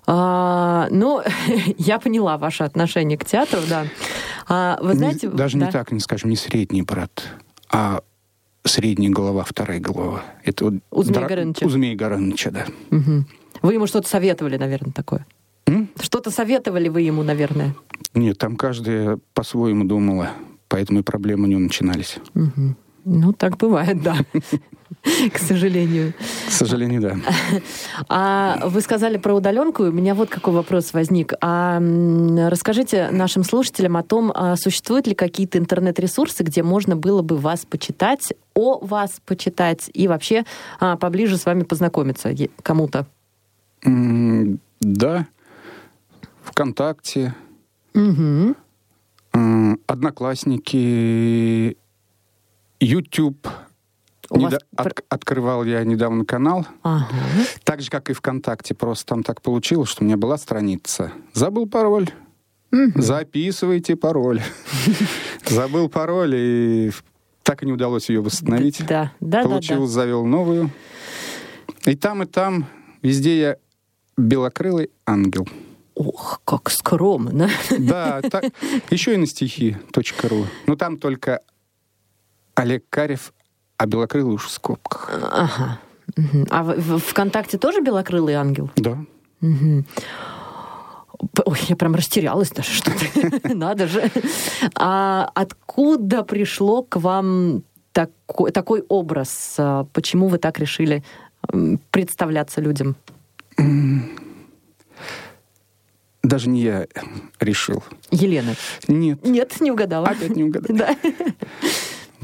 А, 0.07 0.87
ну, 0.89 1.21
я 1.77 1.99
поняла 1.99 2.37
ваше 2.37 2.63
отношение 2.63 3.17
к 3.17 3.25
театру, 3.25 3.59
да. 3.69 3.85
А, 4.47 4.79
вы 4.81 4.93
Не- 4.93 4.97
знаете, 4.97 5.29
даже 5.29 5.57
да. 5.57 5.65
не 5.67 5.71
так, 5.71 5.91
не 5.91 5.99
скажем, 5.99 6.29
не 6.29 6.35
средний 6.35 6.81
брат, 6.81 7.23
а 7.69 8.01
средняя 8.63 9.11
голова, 9.11 9.43
вторая 9.43 9.79
голова. 9.79 10.23
Это 10.43 10.65
вот 10.65 10.73
У 10.91 11.03
Змея 11.03 11.21
дра- 11.21 11.27
Горыныча. 11.29 11.65
У 11.65 11.69
Змея 11.69 11.95
Горыныча, 11.95 12.51
да. 12.51 12.65
Мгм. 12.89 13.27
Вы 13.61 13.73
ему 13.73 13.87
что-то 13.87 14.07
советовали, 14.09 14.57
наверное, 14.57 14.91
такое? 14.91 15.25
М? 15.67 15.89
Что-то 15.99 16.31
советовали 16.31 16.89
вы 16.89 17.01
ему, 17.01 17.23
наверное? 17.23 17.75
Нет, 18.13 18.37
там 18.39 18.55
каждая 18.55 19.19
по-своему 19.33 19.85
думала, 19.85 20.31
поэтому 20.67 20.99
и 20.99 21.03
проблемы 21.03 21.47
не 21.47 21.55
начинались. 21.55 22.17
Мгм. 22.33 22.75
Ну, 23.05 23.33
так 23.33 23.57
бывает, 23.57 24.01
да. 24.01 24.17
К 25.33 25.37
сожалению. 25.39 26.13
К 26.47 26.51
сожалению, 26.51 27.01
да. 27.01 27.17
А 28.07 28.67
вы 28.67 28.81
сказали 28.81 29.17
про 29.17 29.33
удаленку, 29.33 29.83
у 29.83 29.91
меня 29.91 30.13
вот 30.13 30.29
какой 30.29 30.53
вопрос 30.53 30.93
возник. 30.93 31.33
А, 31.41 31.79
расскажите 32.49 33.09
нашим 33.11 33.43
слушателям 33.43 33.97
о 33.97 34.03
том, 34.03 34.31
а 34.35 34.55
существуют 34.57 35.07
ли 35.07 35.15
какие-то 35.15 35.57
интернет-ресурсы, 35.57 36.43
где 36.43 36.61
можно 36.61 36.95
было 36.95 37.21
бы 37.23 37.37
вас 37.37 37.65
почитать, 37.65 38.33
о 38.53 38.77
вас 38.85 39.19
почитать 39.25 39.89
и 39.93 40.07
вообще 40.07 40.43
а, 40.79 40.97
поближе 40.97 41.37
с 41.37 41.45
вами 41.45 41.63
познакомиться 41.63 42.35
кому-то? 42.61 43.07
Да, 43.83 45.25
ВКонтакте, 46.43 47.33
м, 47.95 48.55
Одноклассники, 49.87 51.77
YouTube. 52.81 53.47
У 54.29 54.39
вас 54.39 54.53
Недо- 54.53 54.59
от- 54.75 55.05
Открывал 55.09 55.63
я 55.65 55.83
недавно 55.83 56.25
канал. 56.25 56.65
Ага. 56.83 57.07
Так 57.63 57.81
же, 57.81 57.89
как 57.89 58.09
и 58.09 58.13
ВКонтакте. 58.13 58.73
Просто 58.73 59.05
там 59.07 59.23
так 59.23 59.41
получилось, 59.41 59.89
что 59.89 60.03
у 60.03 60.05
меня 60.07 60.17
была 60.17 60.37
страница. 60.37 61.11
Забыл 61.33 61.67
пароль. 61.67 62.09
Записывайте 62.95 63.95
пароль. 63.95 64.41
Забыл 65.45 65.89
пароль, 65.89 66.33
и 66.35 66.91
так 67.43 67.63
и 67.63 67.65
не 67.65 67.73
удалось 67.73 68.09
ее 68.09 68.21
восстановить. 68.21 68.79
Да, 68.87 69.11
да, 69.19 69.43
да, 69.43 69.49
Получил, 69.49 69.85
завел 69.87 70.25
новую. 70.25 70.71
И 71.85 71.95
там, 71.95 72.23
и 72.23 72.25
там, 72.25 72.67
везде 73.01 73.37
я 73.39 73.55
белокрылый 74.17 74.91
ангел. 75.05 75.47
Ох, 75.95 76.41
как 76.45 76.69
скромно. 76.69 77.49
Да, 77.77 78.21
так, 78.21 78.45
еще 78.89 79.15
и 79.15 79.17
на 79.17 79.25
стихи 79.25 79.75
.ру. 80.23 80.45
Но 80.67 80.75
там 80.77 80.97
только 80.97 81.41
Олег 82.55 82.83
Карев, 82.89 83.33
а 83.77 83.85
белокрылый 83.85 84.35
уж 84.35 84.45
в 84.45 84.51
скобках. 84.51 85.09
Ага. 85.31 85.79
А 86.49 86.63
в, 86.63 86.97
ВКонтакте 86.99 87.57
тоже 87.57 87.81
белокрылый 87.81 88.33
ангел? 88.35 88.69
Да. 88.75 88.97
П- 91.33 91.43
Ой, 91.45 91.57
я 91.69 91.75
прям 91.75 91.93
растерялась 91.95 92.49
даже, 92.49 92.71
что-то. 92.71 93.05
Надо 93.55 93.87
же. 93.87 94.09
А 94.75 95.29
откуда 95.35 96.23
пришло 96.23 96.83
к 96.83 96.95
вам 96.97 97.63
такой, 97.91 98.51
такой 98.51 98.83
образ? 98.89 99.55
А 99.57 99.85
Почему 99.93 100.27
вы 100.27 100.37
так 100.39 100.59
решили 100.59 101.03
представляться 101.91 102.59
людям? 102.59 102.95
Даже 106.23 106.49
не 106.49 106.61
я 106.61 106.87
решил. 107.39 107.83
Елена. 108.11 108.55
Нет, 108.87 109.25
Нет, 109.25 109.59
не 109.61 109.71
угадала. 109.71 110.07
опять 110.07 110.35
не 110.35 110.43
угадал. 110.43 110.75
Да. 110.77 110.95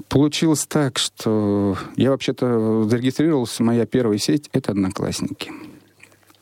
Получилось 0.10 0.66
так, 0.66 0.98
что 0.98 1.78
я 1.98 2.12
вообще-то 2.12 2.84
зарегистрировался, 2.90 3.64
моя 3.64 3.86
первая 3.86 4.18
сеть— 4.18 4.50
это 4.54 4.72
«Одноклассники», 4.72 5.52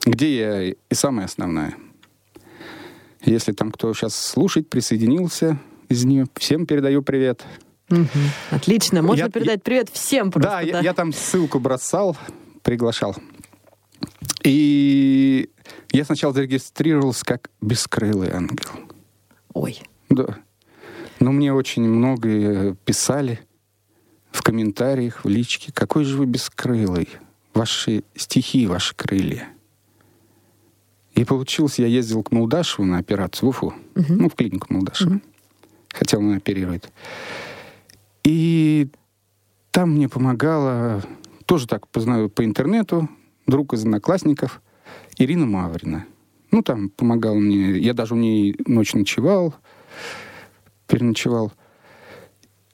где 0.04 0.38
я 0.38 0.62
и 0.62 0.74
самая 0.92 1.26
основная. 1.26 1.76
Если 3.24 3.52
там 3.52 3.72
кто 3.72 3.92
сейчас 3.92 4.14
слушает, 4.14 4.70
присоединился 4.70 5.58
из 5.88 6.04
нее, 6.04 6.26
всем 6.36 6.64
передаю 6.66 7.02
привет. 7.02 7.44
Мгм. 7.88 8.08
Отлично. 8.50 9.02
Можно 9.02 9.24
Я- 9.24 9.30
передать 9.30 9.62
привет 9.64 9.90
всем 9.90 10.30
просто. 10.30 10.50
да, 10.50 10.60
я, 10.60 10.80
я 10.80 10.94
там 10.94 11.12
ссылку 11.12 11.58
бросал, 11.58 12.16
приглашал. 12.62 13.16
И 14.44 15.50
я 15.90 16.04
сначала 16.04 16.32
зарегистрировался 16.32 17.24
как 17.24 17.50
бескрылый 17.60 18.30
ангел. 18.30 18.70
Ой. 19.54 19.80
Да. 20.08 20.38
Но 21.18 21.32
мне 21.32 21.52
очень 21.52 21.82
много 21.82 22.74
писали 22.84 23.40
в 24.36 24.42
комментариях, 24.42 25.24
в 25.24 25.28
личке, 25.28 25.72
какой 25.72 26.04
же 26.04 26.18
вы 26.18 26.26
бескрылый. 26.26 27.08
Ваши 27.54 28.04
стихи, 28.14 28.66
ваши 28.66 28.94
крылья. 28.94 29.48
И 31.14 31.24
получилось, 31.24 31.78
я 31.78 31.86
ездил 31.86 32.22
к 32.22 32.30
Молдашеву 32.32 32.84
на 32.84 32.98
операцию 32.98 33.46
в 33.46 33.50
Уфу. 33.50 33.74
Ну, 33.94 34.28
в 34.28 34.34
клинику 34.34 34.66
Молдашева. 34.68 35.20
Хотел 35.88 36.20
он 36.20 36.34
оперировать. 36.34 36.84
И 38.24 38.88
там 39.70 39.92
мне 39.92 40.10
помогала, 40.10 41.02
тоже 41.46 41.66
так 41.66 41.88
познаю 41.88 42.28
по 42.28 42.44
интернету, 42.44 43.08
друг 43.46 43.72
из 43.72 43.84
одноклассников, 43.84 44.60
Ирина 45.16 45.46
Маврина. 45.46 46.04
Ну, 46.50 46.62
там 46.62 46.90
помогала 46.90 47.36
мне. 47.36 47.78
Я 47.78 47.94
даже 47.94 48.12
у 48.12 48.18
ней 48.18 48.54
ночь 48.66 48.92
ночевал, 48.92 49.54
переночевал. 50.86 51.54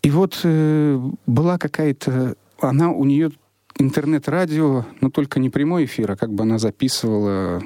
И 0.03 0.11
вот 0.11 0.41
э, 0.43 1.11
была 1.27 1.59
какая-то... 1.59 2.37
Она, 2.61 2.91
у 2.91 3.05
нее 3.05 3.31
интернет-радио, 3.79 4.85
но 5.01 5.11
только 5.11 5.41
не 5.41 5.51
прямой 5.51 5.85
эфир, 5.85 6.11
а 6.13 6.17
как 6.17 6.33
бы 6.33 6.43
она 6.43 6.59
записывала, 6.59 7.63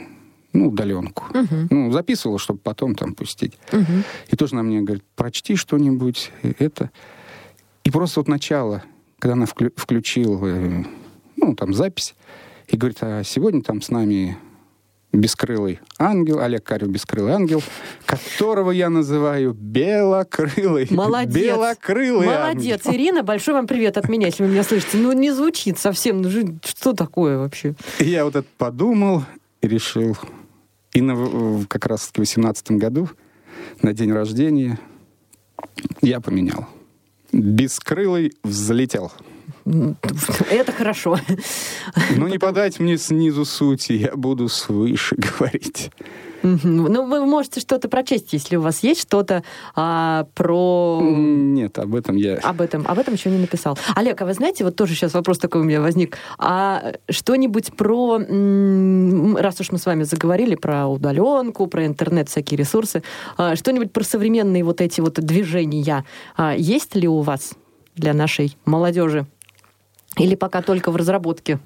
ну, 0.52 0.68
удаленку. 0.68 1.24
Мгм. 1.34 1.68
Ну, 1.70 1.90
записывала, 1.92 2.38
чтобы 2.38 2.60
потом 2.60 2.94
там 2.94 3.14
пустить. 3.14 3.58
Мгм. 3.72 4.04
И 4.28 4.36
тоже 4.36 4.54
на 4.54 4.62
мне 4.62 4.80
говорит, 4.82 5.04
прочти 5.14 5.56
что-нибудь, 5.56 6.30
э, 6.42 6.52
это. 6.58 6.90
И 7.84 7.90
просто 7.90 8.20
вот 8.20 8.28
начало, 8.28 8.84
когда 9.18 9.34
она 9.34 9.46
вклю- 9.46 9.72
включил, 9.74 10.40
э, 10.44 10.84
ну, 11.36 11.54
там, 11.54 11.72
запись, 11.72 12.14
и 12.68 12.76
говорит, 12.76 12.98
а 13.00 13.22
сегодня 13.24 13.62
там 13.62 13.80
с 13.80 13.90
нами 13.90 14.36
бескрылый 15.16 15.80
ангел, 15.98 16.40
Олег 16.40 16.64
Карев 16.64 16.88
бескрылый 16.88 17.32
ангел, 17.32 17.62
которого 18.04 18.70
я 18.70 18.90
называю 18.90 19.52
белокрылый. 19.52 20.86
Молодец. 20.90 21.34
Белокрылый 21.34 22.26
Молодец, 22.26 22.86
ангел. 22.86 23.00
Ирина. 23.00 23.22
Большой 23.22 23.54
вам 23.54 23.66
привет 23.66 23.96
от 23.96 24.08
меня, 24.08 24.26
если 24.26 24.44
вы 24.44 24.50
меня 24.50 24.62
слышите. 24.62 24.98
Ну, 24.98 25.12
не 25.12 25.30
звучит 25.30 25.78
совсем. 25.78 26.22
Ну, 26.22 26.30
что 26.64 26.92
такое 26.92 27.38
вообще? 27.38 27.74
И 27.98 28.04
я 28.04 28.24
вот 28.24 28.36
это 28.36 28.46
подумал 28.58 29.24
и 29.60 29.68
решил. 29.68 30.16
И 30.92 31.00
на, 31.00 31.64
как 31.68 31.86
раз 31.86 32.10
в 32.12 32.18
18 32.18 32.72
году, 32.72 33.08
на 33.82 33.92
день 33.92 34.12
рождения, 34.12 34.78
я 36.00 36.20
поменял. 36.20 36.66
Бескрылый 37.32 38.32
взлетел. 38.42 39.12
Это 40.50 40.72
хорошо. 40.72 41.18
Ну, 42.16 42.28
не 42.28 42.38
подать 42.38 42.78
мне 42.78 42.98
снизу 42.98 43.44
сути, 43.44 43.92
я 43.92 44.16
буду 44.16 44.48
свыше 44.48 45.16
говорить. 45.38 45.90
Ну, 46.42 47.06
вы 47.06 47.26
можете 47.26 47.60
что-то 47.60 47.88
прочесть, 47.88 48.32
если 48.32 48.56
у 48.56 48.60
вас 48.60 48.82
есть 48.82 49.02
что-то 49.02 49.42
а, 49.74 50.26
про... 50.34 51.00
Нет, 51.02 51.78
об 51.78 51.94
этом 51.94 52.16
я... 52.16 52.36
Об 52.36 52.60
этом, 52.60 52.86
об 52.86 52.98
этом 52.98 53.14
еще 53.14 53.30
не 53.30 53.38
написал. 53.38 53.78
Олег, 53.94 54.20
а 54.22 54.26
вы 54.26 54.34
знаете, 54.34 54.64
вот 54.64 54.76
тоже 54.76 54.94
сейчас 54.94 55.14
вопрос 55.14 55.38
такой 55.38 55.62
у 55.62 55.64
меня 55.64 55.80
возник. 55.80 56.18
А 56.38 56.94
что-нибудь 57.08 57.74
про, 57.76 58.18
раз 58.18 59.60
уж 59.60 59.72
мы 59.72 59.78
с 59.78 59.86
вами 59.86 60.04
заговорили 60.04 60.54
про 60.54 60.86
удаленку, 60.86 61.66
про 61.66 61.86
интернет, 61.86 62.28
всякие 62.28 62.58
ресурсы, 62.58 63.02
а, 63.36 63.56
что-нибудь 63.56 63.92
про 63.92 64.04
современные 64.04 64.62
вот 64.62 64.80
эти 64.80 65.00
вот 65.00 65.14
движения 65.14 66.04
а, 66.36 66.54
есть 66.54 66.94
ли 66.94 67.08
у 67.08 67.22
вас 67.22 67.54
для 67.96 68.14
нашей 68.14 68.56
молодежи? 68.64 69.26
Или 70.18 70.34
пока 70.34 70.62
только 70.62 70.90
в 70.90 70.96
разработке? 70.96 71.58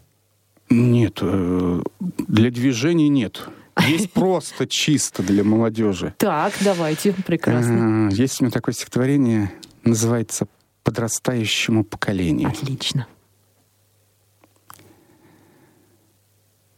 Нет, 0.68 1.18
э, 1.20 1.82
для 2.00 2.50
движений 2.50 3.08
нет. 3.08 3.48
Есть 3.88 4.12
просто 4.12 4.66
чисто 4.66 5.22
для 5.22 5.44
молодежи. 5.44 6.14
Так, 6.18 6.52
давайте, 6.60 7.12
прекрасно. 7.12 8.08
Э, 8.10 8.14
Есть 8.14 8.40
у 8.40 8.44
меня 8.44 8.52
такое 8.52 8.74
стихотворение, 8.74 9.52
называется 9.84 10.46
«Подрастающему 10.82 11.84
поколению». 11.84 12.48
Отлично. 12.48 13.06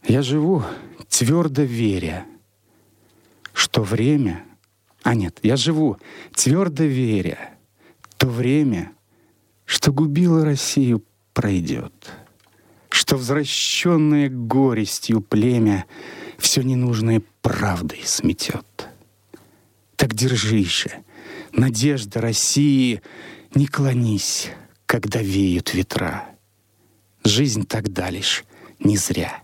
Я 0.05 0.21
живу, 0.21 0.63
твердо 1.09 1.63
веря, 1.63 2.25
что 3.53 3.83
время... 3.83 4.43
А 5.03 5.15
нет, 5.15 5.39
я 5.43 5.57
живу, 5.57 5.97
твердо 6.33 6.85
веря, 6.85 7.57
то 8.17 8.27
время, 8.27 8.93
что 9.65 9.91
губило 9.91 10.45
Россию, 10.45 11.03
пройдет, 11.33 12.11
что 12.89 13.17
возвращенное 13.17 14.29
горестью 14.29 15.21
племя 15.21 15.85
все 16.37 16.61
ненужное 16.61 17.21
правдой 17.41 18.01
сметет. 18.05 18.87
Так 19.95 20.13
держись 20.13 20.71
же, 20.71 20.91
надежда 21.51 22.21
России, 22.21 23.01
не 23.55 23.67
клонись, 23.67 24.49
когда 24.85 25.21
веют 25.21 25.73
ветра. 25.73 26.29
Жизнь 27.23 27.65
тогда 27.65 28.09
лишь 28.09 28.43
не 28.79 28.97
зря 28.97 29.41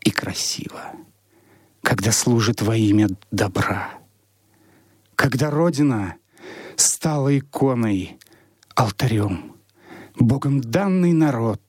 и 0.00 0.10
красиво, 0.10 0.92
когда 1.82 2.12
служит 2.12 2.62
во 2.62 2.76
имя 2.76 3.08
добра. 3.30 3.90
Когда 5.14 5.50
Родина 5.50 6.16
стала 6.76 7.38
иконой, 7.38 8.18
алтарем, 8.74 9.54
Богом 10.20 10.60
данный 10.60 11.14
народ, 11.14 11.62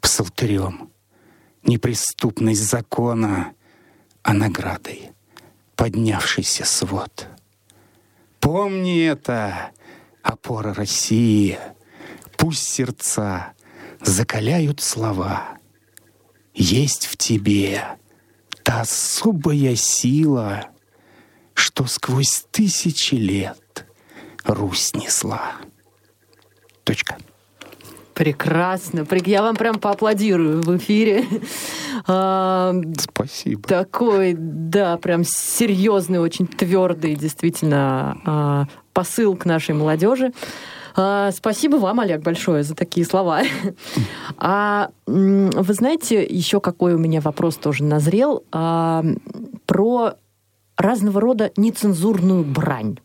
псалтырем, 0.00 0.90
неприступность 1.62 2.62
закона, 2.62 3.52
а 4.22 4.32
наградой 4.32 5.10
поднявшийся 5.76 6.64
свод. 6.64 7.28
Помни 8.40 9.04
это, 9.04 9.72
опора 10.22 10.72
России, 10.72 11.58
пусть 12.38 12.62
сердца 12.62 13.52
закаляют 14.00 14.80
слова. 14.80 15.58
Есть 16.54 17.04
в 17.04 17.18
тебе 17.18 17.84
та 18.62 18.80
особая 18.80 19.76
сила, 19.76 20.70
что 21.52 21.84
сквозь 21.84 22.46
тысячи 22.50 23.16
лет 23.16 23.86
Русь 24.44 24.94
несла. 24.94 25.56
Точка. 26.88 27.18
Прекрасно. 28.14 29.06
Я 29.26 29.42
вам 29.42 29.56
прям 29.56 29.78
поаплодирую 29.78 30.62
в 30.62 30.74
эфире. 30.78 31.24
А, 32.06 32.72
Спасибо. 32.96 33.68
Такой, 33.68 34.34
да, 34.38 34.96
прям 34.96 35.24
серьезный, 35.24 36.18
очень 36.18 36.46
твердый, 36.46 37.16
действительно, 37.16 38.18
а, 38.24 38.64
посыл 38.94 39.36
к 39.36 39.44
нашей 39.44 39.74
молодежи. 39.74 40.32
А, 40.96 41.30
спасибо 41.32 41.76
вам, 41.76 42.00
Олег, 42.00 42.22
большое 42.22 42.62
за 42.62 42.74
такие 42.74 43.04
слова. 43.04 43.42
А 44.38 44.90
вы 45.06 45.74
знаете, 45.74 46.24
еще 46.24 46.60
какой 46.60 46.94
у 46.94 46.98
меня 46.98 47.20
вопрос 47.20 47.56
тоже 47.56 47.84
назрел 47.84 48.44
про 48.50 50.14
разного 50.82 51.20
рода 51.20 51.50
нецензурную 51.56 52.44
брань. 52.44 52.98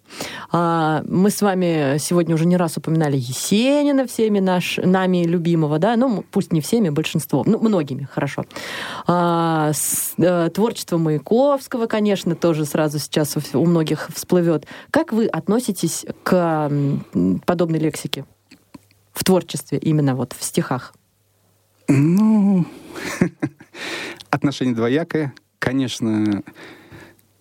А, 0.52 1.04
Мы 1.08 1.32
с 1.32 1.42
вами 1.42 1.98
сегодня 1.98 2.36
уже 2.36 2.46
не 2.46 2.56
раз 2.56 2.78
упоминали 2.78 3.18
Есенина, 3.18 4.06
всеми 4.06 4.40
наш, 4.40 4.78
нами 4.78 5.24
любимого, 5.26 5.80
да, 5.80 5.96
ну, 5.98 6.24
пусть 6.32 6.54
не 6.54 6.62
всеми, 6.62 6.90
большинством, 6.90 7.46
ну, 7.48 7.60
многими, 7.60 8.08
хорошо. 8.12 8.46
А, 9.08 9.72
э, 10.18 10.50
Творчество 10.54 10.98
Маяковского, 10.98 11.88
конечно, 11.88 12.36
тоже 12.36 12.66
сразу 12.66 13.00
сейчас 13.00 13.36
у- 13.54 13.66
многих 13.66 14.10
всплывет. 14.14 14.68
Как 14.92 15.12
вы 15.12 15.26
относитесь 15.26 16.06
к 16.22 16.70
подобной 17.46 17.80
лексике 17.80 18.26
в 19.14 19.24
творчестве, 19.24 19.80
именно 19.80 20.16
вот 20.16 20.34
в 20.34 20.44
стихах? 20.44 20.94
Ну, 21.88 22.66
отношение 24.30 24.76
двоякое. 24.76 25.34
Конечно, 25.60 26.44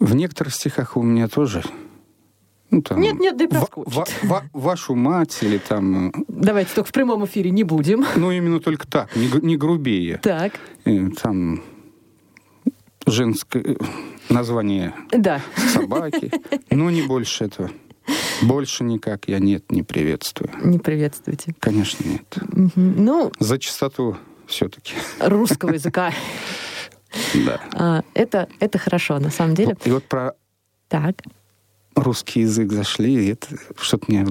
в 0.06 0.14
некоторых 0.14 0.54
стихах 0.54 0.96
у 0.96 1.02
меня 1.02 1.28
тоже... 1.28 1.62
Ну, 2.70 2.80
там, 2.80 3.00
Нет, 3.00 3.20
нет, 3.20 3.36
да 3.36 3.44
и 3.44 3.48
проскочит. 3.48 3.94
ва- 3.94 4.06
ва- 4.22 4.44
вашу 4.54 4.94
мать 4.94 5.38
или 5.42 5.58
там... 5.58 6.08
э, 6.08 6.12
Давайте 6.28 6.70
только 6.74 6.88
в 6.88 6.92
прямом 6.92 7.24
эфире 7.26 7.50
не 7.50 7.64
будем. 7.64 8.02
Ну, 8.16 8.30
именно 8.30 8.60
только 8.60 8.86
так, 8.86 9.14
не, 9.14 9.28
не 9.46 9.56
грубее. 9.58 10.16
Так, 10.22 10.54
Э, 10.86 11.08
Там 11.10 11.62
женское 13.06 13.62
э, 13.62 13.74
название 14.30 14.94
да. 15.10 15.42
собаки. 15.72 16.32
Но 16.70 16.90
не 16.90 17.02
больше 17.02 17.44
этого. 17.44 17.70
Больше 18.40 18.84
никак 18.84 19.28
я 19.28 19.38
нет, 19.38 19.70
не 19.70 19.82
приветствую. 19.82 20.50
Не 20.64 20.78
приветствуйте. 20.78 21.54
Конечно, 21.60 22.04
нет. 22.08 22.36
Мгм. 22.52 23.04
Ну, 23.04 23.32
За 23.38 23.58
чистоту 23.58 24.16
все-таки. 24.46 24.94
русского 25.20 25.72
языка. 25.72 26.10
Да. 27.34 27.60
А, 27.74 28.02
Это, 28.14 28.48
это 28.60 28.78
хорошо, 28.78 29.18
на 29.18 29.30
самом 29.30 29.54
деле. 29.54 29.76
И 29.84 29.90
вот 29.90 30.04
про 30.04 30.34
Так, 30.88 31.16
русский 31.94 32.40
язык 32.40 32.72
зашли, 32.72 33.26
и 33.26 33.32
это 33.32 33.48
что-то 33.78 34.06
мне... 34.08 34.26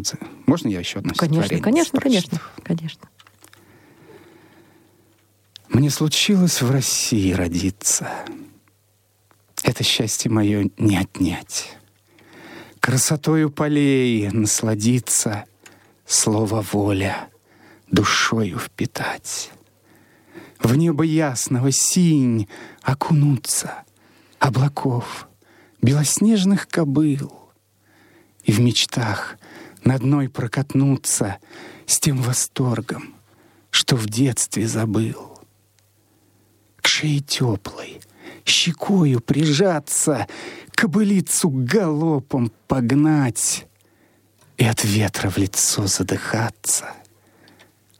Можно 0.45 0.69
я 0.69 0.79
еще 0.79 0.99
одно 0.99 1.13
конечно, 1.15 1.59
конечно, 1.59 1.99
конечно, 1.99 2.41
конечно. 2.63 3.09
Мне 5.69 5.89
случилось 5.89 6.61
в 6.61 6.69
России 6.69 7.32
родиться. 7.32 8.09
Это 9.63 9.84
счастье 9.84 10.29
мое 10.29 10.69
не 10.77 10.97
отнять. 10.97 11.77
Красотою 12.79 13.51
полей 13.51 14.29
насладиться, 14.32 15.45
Слово 16.05 16.61
воля 16.73 17.29
душою 17.89 18.59
впитать. 18.59 19.49
В 20.64 20.76
небо 20.76 21.03
ясного 21.03 21.72
синь 21.72 22.47
окунуться, 22.82 23.84
Облаков, 24.39 25.28
белоснежных 25.82 26.68
кобыл, 26.68 27.51
И 28.43 28.51
в 28.51 28.59
мечтах 28.59 29.38
над 29.84 30.03
мной 30.03 30.30
прокатнуться 30.30 31.38
С 31.86 31.99
тем 31.99 32.22
восторгом, 32.22 33.16
что 33.72 33.95
в 33.95 34.07
детстве 34.07 34.68
забыл. 34.68 35.39
К 36.78 36.88
шее 36.88 37.20
теплой, 37.20 38.01
щекою 38.45 39.20
прижаться, 39.20 40.28
кобылицу 40.74 41.49
галопом 41.49 42.51
погнать 42.68 43.68
и 44.57 44.66
от 44.66 44.84
ветра 44.84 45.30
в 45.30 45.38
лицо 45.38 45.88
задыхаться, 45.88 46.93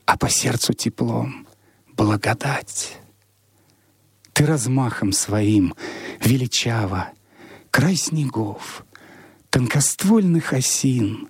а 0.04 0.16
по 0.16 0.28
сердцу 0.28 0.74
теплом 0.74 1.41
благодать. 2.02 2.98
Ты 4.32 4.44
размахом 4.44 5.12
своим 5.12 5.74
величаво, 6.20 7.10
край 7.70 7.94
снегов, 7.94 8.84
тонкоствольных 9.50 10.52
осин, 10.52 11.28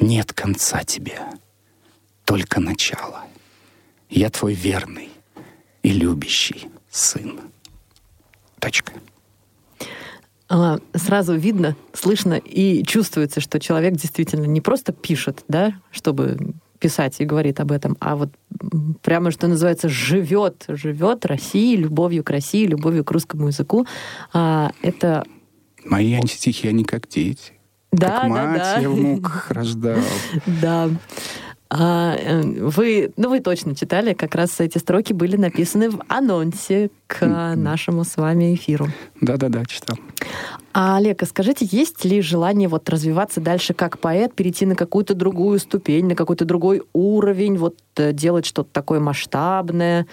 нет 0.00 0.32
конца 0.32 0.82
тебе, 0.82 1.20
только 2.24 2.58
начало. 2.58 3.24
Я 4.08 4.30
твой 4.30 4.54
верный, 4.54 5.10
и 5.82 5.90
любящий 5.90 6.68
сын. 6.90 7.38
Точка. 8.60 8.94
А, 10.48 10.78
Сразу 10.94 11.34
видно, 11.34 11.76
слышно 11.92 12.34
и 12.34 12.82
чувствуется, 12.82 13.40
что 13.40 13.60
человек 13.60 13.94
действительно 13.94 14.46
не 14.46 14.62
просто 14.62 14.94
пишет, 14.94 15.44
да, 15.48 15.78
чтобы 15.90 16.54
писать 16.86 17.16
и 17.20 17.24
говорит 17.24 17.58
об 17.58 17.72
этом, 17.72 17.96
а 17.98 18.14
вот 18.14 18.30
прямо, 19.02 19.32
что 19.32 19.48
называется, 19.48 19.88
живет, 19.88 20.64
живет 20.68 21.26
Россией, 21.26 21.76
любовью 21.76 22.22
к 22.22 22.30
России, 22.30 22.64
любовью 22.64 23.04
к 23.04 23.10
русскому 23.10 23.48
языку. 23.48 23.86
А, 24.32 24.70
Это 24.82 25.24
Мои 25.84 26.16
стихи, 26.26 26.68
они 26.68 26.84
как 26.84 27.08
дети. 27.08 27.54
да, 27.90 28.20
как 28.20 28.32
да, 28.32 28.46
мать 28.46 28.58
да. 28.58 28.78
я 28.78 28.88
в 28.88 28.96
муках 28.96 29.50
рождал. 29.50 29.98
Да. 30.62 30.88
А, 31.68 32.14
э, 32.16 32.42
вы, 32.42 33.12
ну, 33.16 33.28
вы 33.28 33.40
точно 33.40 33.74
читали, 33.74 34.12
как 34.14 34.34
раз 34.34 34.60
эти 34.60 34.78
строки 34.78 35.12
были 35.12 35.36
написаны 35.36 35.90
в 35.90 36.00
анонсе 36.08 36.90
к 37.08 37.26
нашему 37.56 38.04
с 38.04 38.16
вами 38.16 38.54
эфиру. 38.54 38.88
Да-да-да, 39.20 39.64
читал. 39.64 39.98
А, 40.72 40.96
Олег, 40.98 41.22
а 41.22 41.26
скажите, 41.26 41.66
есть 41.68 42.04
ли 42.04 42.20
желание 42.20 42.68
вот 42.68 42.88
развиваться 42.88 43.40
дальше 43.40 43.74
как 43.74 43.98
поэт, 43.98 44.34
перейти 44.34 44.64
на 44.64 44.76
какую-то 44.76 45.14
другую 45.14 45.58
ступень, 45.58 46.06
на 46.06 46.14
какой-то 46.14 46.44
другой 46.44 46.82
уровень, 46.92 47.56
вот 47.56 47.76
э, 47.96 48.12
делать 48.12 48.46
что-то 48.46 48.70
такое 48.72 49.00
масштабное? 49.00 50.06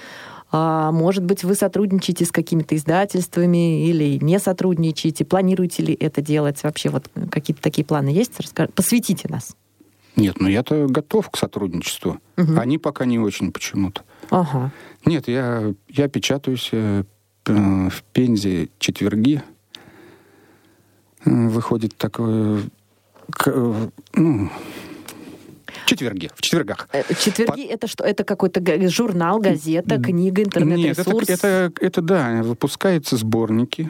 А, 0.52 0.92
может 0.92 1.24
быть, 1.24 1.44
вы 1.44 1.56
сотрудничаете 1.56 2.26
с 2.26 2.32
какими-то 2.32 2.76
издательствами 2.76 3.88
или 3.88 4.18
не 4.24 4.40
сотрудничаете? 4.40 5.26
Планируете 5.26 5.84
ли 5.84 5.94
это 6.00 6.22
делать? 6.22 6.64
Вообще 6.64 6.90
вот 6.90 7.10
какие-то 7.30 7.62
такие 7.62 7.86
планы 7.86 8.10
есть? 8.10 8.40
Раска- 8.40 8.72
Посвятите 8.72 9.28
нас. 9.30 9.56
Нет, 10.16 10.40
ну 10.40 10.48
я-то 10.48 10.86
готов 10.88 11.30
к 11.30 11.38
сотрудничеству. 11.38 12.20
Мгм. 12.38 12.60
Они 12.60 12.78
пока 12.78 13.06
не 13.06 13.20
очень 13.20 13.52
почему-то. 13.52 14.04
Ага. 14.30 14.72
Нет, 15.06 15.28
я, 15.28 15.74
я 15.90 16.08
печатаюсь 16.08 16.70
э, 16.72 17.04
п- 17.44 17.90
в 17.90 18.04
Пензе 18.14 18.70
четверги. 18.80 19.42
Э, 21.26 21.48
Выходит 21.48 21.96
такое... 21.98 22.62
к- 23.32 23.48
э, 23.48 23.90
ну, 24.14 24.50
четверги, 25.86 26.30
в 26.36 26.42
четвергах. 26.42 26.88
Э, 26.94 27.02
Четверги 27.20 27.64
это 27.66 27.88
что? 27.88 28.04
Это 28.04 28.24
какой-то 28.24 28.62
журнал, 28.90 29.40
газета, 29.40 29.98
книга, 30.00 30.42
Нет, 30.44 30.48
интернет-ресурс? 30.48 31.30
это, 31.30 31.48
это, 31.48 31.86
это 31.86 32.02
да, 32.02 32.44
выпускаются 32.44 33.18
сборники 33.18 33.90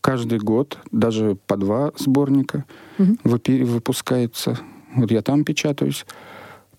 каждый 0.00 0.38
год, 0.40 0.78
даже 0.90 1.36
по 1.46 1.56
два 1.56 1.92
сборника 1.96 2.64
выпи- 2.98 3.64
выпускаются. 3.64 4.58
Вот 4.94 5.10
я 5.10 5.22
там 5.22 5.44
печатаюсь. 5.44 6.04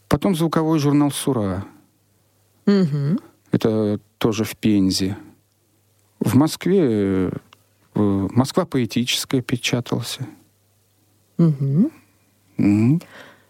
Потом 0.08 0.36
звуковой 0.36 0.80
журнал 0.80 1.12
«Сура». 1.12 1.66
Мгм. 2.66 3.20
Это 3.52 4.00
тоже 4.18 4.44
в 4.44 4.56
Пензе. 4.56 5.18
В 6.20 6.36
Москве 6.36 7.30
э, 7.30 7.32
«Москва 7.96 8.66
поэтическая» 8.66 9.42
печатался. 9.42 10.28
Мгм. 11.38 11.92
М. 12.58 13.02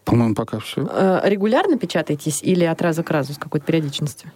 По-моему, 0.04 0.34
пока 0.34 0.58
все. 0.58 0.86
Э, 0.90 1.20
Регулярно 1.24 1.78
печатаетесь 1.78 2.42
или 2.42 2.64
от 2.64 2.80
раза 2.82 3.02
к 3.02 3.10
разу 3.10 3.34
с 3.34 3.38
какой-то 3.38 3.66
периодичностью? 3.66 4.30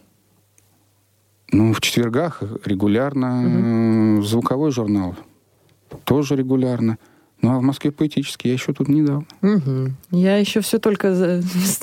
Ну, 1.51 1.73
в 1.73 1.81
четвергах 1.81 2.43
регулярно. 2.65 4.19
э, 4.19 4.23
Звуковой 4.23 4.71
журнал 4.71 5.17
тоже 6.05 6.37
регулярно. 6.37 6.99
Ну, 7.41 7.53
а 7.53 7.59
в 7.59 7.63
Москве 7.63 7.93
поэтический 7.93 8.49
я 8.49 8.55
еще 8.55 8.73
тут 8.73 8.89
недавно. 8.89 9.25
Мгм. 9.43 9.97
Я 10.11 10.39
еще 10.39 10.61
все 10.61 10.79
только 10.79 11.41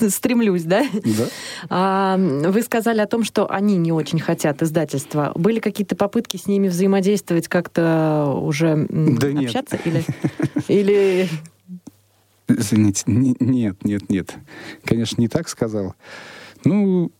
стремлюсь, 0.08 0.64
да? 0.64 0.84
Да. 0.92 1.24
А, 1.70 2.16
вы 2.18 2.60
сказали 2.62 3.00
о 3.00 3.06
том, 3.06 3.24
что 3.24 3.50
они 3.50 3.76
не 3.78 3.90
очень 3.90 4.18
хотят 4.20 4.62
издательства. 4.62 5.32
Были 5.34 5.60
какие-то 5.60 5.96
попытки 5.96 6.36
с 6.36 6.46
ними 6.46 6.68
взаимодействовать, 6.68 7.48
как-то 7.48 8.34
уже 8.42 8.86
Да 8.90 9.32
нет. 9.32 9.46
общаться? 9.46 9.76
Или, 9.86 10.04
или 10.68 11.28
Извините, 12.48 13.02
не- 13.06 13.36
нет, 13.40 13.84
нет, 13.84 14.08
нет. 14.08 14.34
Конечно, 14.84 15.20
не 15.20 15.28
так 15.28 15.48
сказал. 15.48 15.94
Ну, 16.64 17.10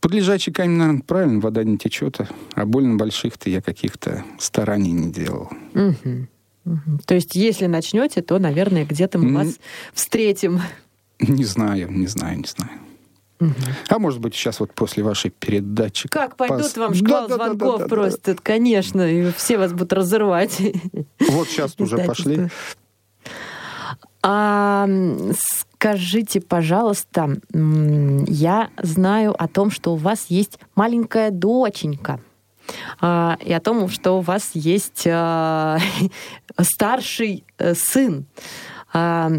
под 0.00 0.14
лежачий 0.14 0.52
камень, 0.52 0.76
наверное, 0.76 1.02
правильно, 1.02 1.40
вода 1.40 1.64
не 1.64 1.76
течет. 1.78 2.20
А 2.54 2.66
больно 2.66 2.96
больших-то 2.96 3.50
я 3.50 3.60
каких-то 3.62 4.22
стараний 4.38 4.92
не 4.92 5.10
делал. 5.10 5.48
Мгм. 5.74 6.28
То 7.06 7.14
есть, 7.14 7.34
если 7.34 7.66
начнете, 7.66 8.22
то, 8.22 8.38
наверное, 8.38 8.84
где-то 8.84 9.18
мы 9.18 9.44
вас 9.44 9.58
встретим. 9.92 10.60
Не 11.20 11.44
знаю, 11.44 11.90
не 11.90 12.06
знаю, 12.06 12.38
не 12.38 12.46
знаю. 12.46 12.80
А 13.88 13.98
может 13.98 14.20
быть, 14.20 14.34
сейчас 14.34 14.60
вот 14.60 14.72
после 14.72 15.02
вашей 15.02 15.30
передачи... 15.30 16.08
Как 16.08 16.36
пойдут 16.36 16.66
пос- 16.66 16.78
вам 16.78 16.94
шквал 16.94 17.28
звонков 17.28 17.86
просто, 17.88 18.34
конечно, 18.34 19.02
и 19.02 19.30
все 19.32 19.58
вас 19.58 19.72
будут 19.72 19.92
разрывать. 19.92 20.58
Вот 21.28 21.48
сейчас 21.48 21.74
уже 21.78 21.98
пошли. 21.98 22.48
А, 24.22 24.88
скажите, 25.38 26.40
пожалуйста, 26.40 27.36
я 27.52 28.70
знаю 28.82 29.40
о 29.40 29.48
том, 29.48 29.70
что 29.70 29.92
у 29.92 29.96
вас 29.96 30.26
есть 30.30 30.58
маленькая 30.74 31.30
доченька. 31.30 32.20
А, 33.00 33.38
и 33.44 33.52
о 33.52 33.60
том, 33.60 33.88
что 33.88 34.18
у 34.18 34.20
вас 34.20 34.50
есть 34.54 35.06
а, 35.06 35.78
старший 36.60 37.44
э, 37.58 37.74
сын. 37.74 38.26
А, 38.92 39.30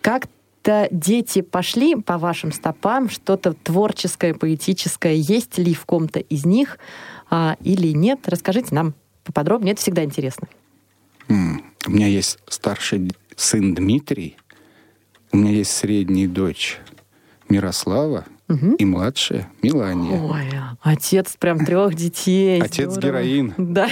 как-то 0.00 0.88
дети 0.90 1.40
пошли 1.40 1.96
по 1.96 2.18
вашим 2.18 2.52
стопам, 2.52 3.08
что-то 3.08 3.54
творческое, 3.54 4.34
поэтическое 4.34 5.14
есть 5.14 5.58
ли 5.58 5.74
в 5.74 5.84
ком-то 5.86 6.20
из 6.20 6.44
них 6.44 6.78
или 7.60 7.94
нет? 7.94 8.20
Расскажите 8.26 8.74
нам 8.74 8.94
поподробнее, 9.24 9.72
это 9.72 9.80
всегда 9.80 10.04
интересно. 10.04 10.48
У 11.28 11.90
меня 11.90 12.08
есть 12.08 12.38
старший 12.46 13.10
сын 13.36 13.74
Дмитрий, 13.74 14.36
у 15.32 15.38
меня 15.38 15.52
есть 15.52 15.70
средняя 15.70 16.28
дочь 16.28 16.78
Мирослава, 17.48 18.26
угу. 18.50 18.74
и 18.74 18.84
младшая 18.84 19.50
Милания. 19.62 20.20
Ой, 20.20 20.50
отец 20.82 21.36
прям 21.38 21.64
трех 21.64 21.94
детей. 21.94 22.60
Отец 22.60 22.92
Здорово. 22.92 23.22
героин. 23.22 23.54
Да. 23.56 23.88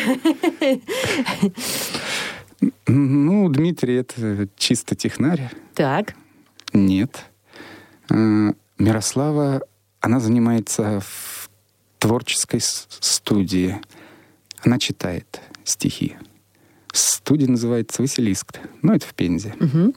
Ну, 2.86 3.48
Дмитрий 3.48 3.96
это 3.96 4.48
чисто 4.56 4.96
технарь. 4.96 5.50
Так. 5.74 6.14
Нет. 6.72 7.24
А, 8.10 8.52
Мирослава, 8.78 9.62
она 10.00 10.18
занимается 10.18 11.00
в 11.00 11.50
творческой 11.98 12.60
студии. 12.60 13.80
Она 14.64 14.78
читает 14.78 15.40
стихи. 15.64 16.16
Студия 16.92 17.48
называется 17.48 18.02
«Василиск». 18.02 18.58
Ну, 18.82 18.94
это 18.94 19.06
в 19.06 19.14
Пензе. 19.14 19.54
Угу. 19.60 19.94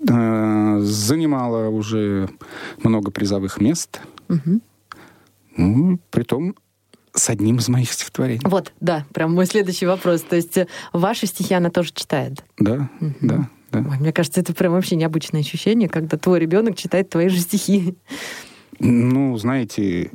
Занимала 0.00 1.68
уже 1.68 2.28
много 2.82 3.10
призовых 3.10 3.60
мест. 3.60 4.00
Угу. 4.28 4.60
Ну, 5.56 5.98
притом 6.10 6.56
с 7.12 7.30
одним 7.30 7.58
из 7.58 7.68
моих 7.68 7.92
стихотворений. 7.92 8.40
Вот, 8.44 8.72
да, 8.80 9.06
прям 9.12 9.32
мой 9.34 9.46
следующий 9.46 9.86
вопрос. 9.86 10.22
То 10.22 10.34
есть 10.36 10.56
э, 10.58 10.66
ваши 10.92 11.26
стихи 11.26 11.54
она 11.54 11.70
тоже 11.70 11.92
читает? 11.92 12.44
Да, 12.58 12.90
угу. 13.00 13.14
да, 13.20 13.48
да. 13.70 13.78
Ой, 13.88 13.98
мне 13.98 14.12
кажется, 14.12 14.40
это 14.40 14.52
прям 14.52 14.72
вообще 14.72 14.96
необычное 14.96 15.40
ощущение, 15.40 15.88
когда 15.88 16.18
твой 16.18 16.40
ребенок 16.40 16.76
читает 16.76 17.10
твои 17.10 17.28
же 17.28 17.38
стихи. 17.38 17.96
Ну, 18.80 19.36
знаете, 19.36 20.10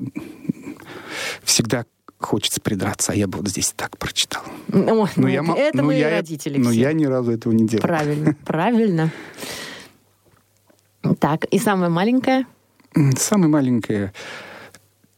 всегда 1.43 1.85
хочется 2.19 2.59
придраться, 2.59 3.13
а 3.13 3.15
я 3.15 3.27
бы 3.27 3.37
вот 3.37 3.47
здесь 3.47 3.71
так 3.75 3.97
прочитал. 3.97 4.43
О, 4.73 4.77
ну, 4.77 5.07
ну, 5.15 5.27
я, 5.27 5.41
это 5.41 5.81
ну, 5.81 5.91
я, 5.91 6.09
родители. 6.09 6.57
Но 6.57 6.71
все. 6.71 6.81
я 6.81 6.93
ни 6.93 7.05
разу 7.05 7.31
этого 7.31 7.53
не 7.53 7.65
делал. 7.65 7.81
Правильно, 7.81 8.35
правильно. 8.45 9.11
Так, 11.19 11.45
и 11.45 11.59
самая 11.59 11.89
маленькая? 11.89 12.45
Самая 13.17 13.49
маленькая 13.49 14.13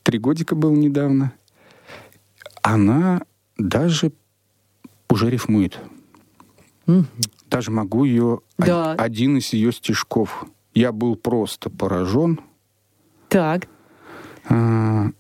три 0.04 0.20
годика 0.20 0.56
был 0.56 0.74
недавно. 0.74 1.34
Она 2.62 3.22
даже 3.58 4.12
уже 5.10 5.30
рифмует. 5.30 5.80
Угу. 6.88 7.06
Даже 7.50 7.72
могу 7.72 8.06
ее 8.06 8.42
да. 8.58 8.94
один 8.94 9.38
из 9.38 9.54
ее 9.54 9.72
стишков. 9.72 10.46
Я 10.74 10.92
был 10.92 11.16
просто 11.16 11.70
поражен. 11.70 12.40
Так. 13.30 13.68
А, 14.50 15.12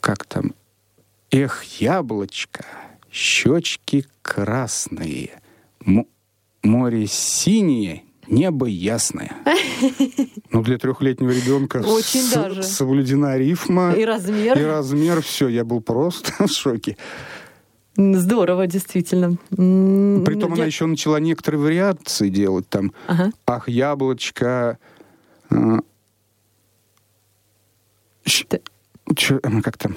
как 0.00 0.24
там? 0.24 0.54
Эх, 1.30 1.62
яблочко, 1.64 2.64
щечки 3.10 4.06
красные, 4.22 5.40
море 6.62 7.06
синее, 7.06 8.04
небо 8.28 8.66
ясное. 8.66 9.32
Ну, 10.50 10.62
для 10.62 10.78
трехлетнего 10.78 11.30
ребенка 11.30 11.82
Очень 11.86 12.22
с- 12.22 12.32
даже. 12.32 12.62
соблюдена 12.62 13.36
рифма. 13.36 13.92
И 13.92 14.04
размер. 14.04 14.58
И 14.58 14.64
размер, 14.64 15.20
все, 15.22 15.46
я 15.48 15.62
был 15.64 15.80
просто 15.82 16.32
в 16.46 16.50
шоке. 16.50 16.96
Здорово, 17.96 18.66
действительно. 18.66 19.36
Притом 19.50 20.50
я... 20.50 20.54
она 20.54 20.64
еще 20.64 20.86
начала 20.86 21.20
некоторые 21.20 21.60
вариации 21.60 22.28
делать. 22.30 22.68
Там, 22.68 22.92
ага. 23.06 23.30
ах, 23.46 23.68
яблочко... 23.68 24.78
Э, 25.50 25.80
Ты... 28.48 28.62
Че, 29.16 29.40
как 29.40 29.76
там? 29.76 29.96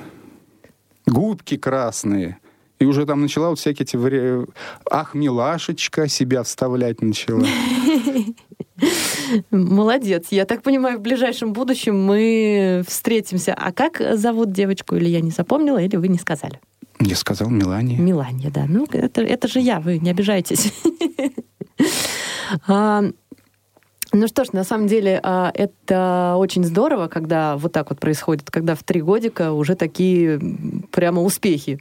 Губки 1.06 1.58
красные. 1.58 2.40
И 2.82 2.86
уже 2.86 3.06
там 3.06 3.22
начала 3.22 3.50
вот 3.50 3.60
всякие 3.60 3.84
эти 3.84 3.96
вари... 3.96 4.48
Ах, 4.90 5.14
милашечка 5.14 6.08
себя 6.08 6.42
вставлять 6.42 7.00
начала. 7.04 7.46
Молодец. 9.52 10.30
Я 10.32 10.46
так 10.46 10.64
понимаю, 10.64 10.98
в 10.98 11.02
ближайшем 11.02 11.54
будущем 11.54 12.04
мы 12.04 12.84
встретимся. 12.88 13.54
А 13.54 13.72
как 13.72 14.02
зовут 14.18 14.52
девочку? 14.52 14.96
Или 14.96 15.10
я 15.10 15.22
не 15.22 15.30
запомнила, 15.30 15.78
или 15.78 15.96
вы 15.96 16.08
не 16.08 16.18
сказали? 16.18 16.60
Я 17.00 17.16
сказал 17.16 17.52
Милания. 17.52 17.98
Милания, 17.98 18.50
да. 18.50 18.66
Ну, 18.68 18.88
это, 18.92 19.22
это 19.22 19.48
же 19.48 19.60
я, 19.60 19.80
вы 19.80 20.00
не 20.00 20.10
обижайтесь. 20.10 20.74
Ну 24.14 24.28
что 24.28 24.44
ж, 24.44 24.52
на 24.52 24.64
самом 24.66 24.88
деле 24.88 25.20
а, 25.24 25.52
это 25.54 26.36
очень 26.38 26.66
здорово, 26.66 27.08
когда 27.08 27.56
вот 27.56 27.72
так 27.72 27.90
вот 27.92 28.00
происходит, 28.00 28.52
когда 28.52 28.76
в 28.76 28.84
три 28.84 29.02
годика 29.02 29.54
уже 29.54 29.76
такие 29.76 30.40
прямо 30.92 31.22
успехи. 31.22 31.80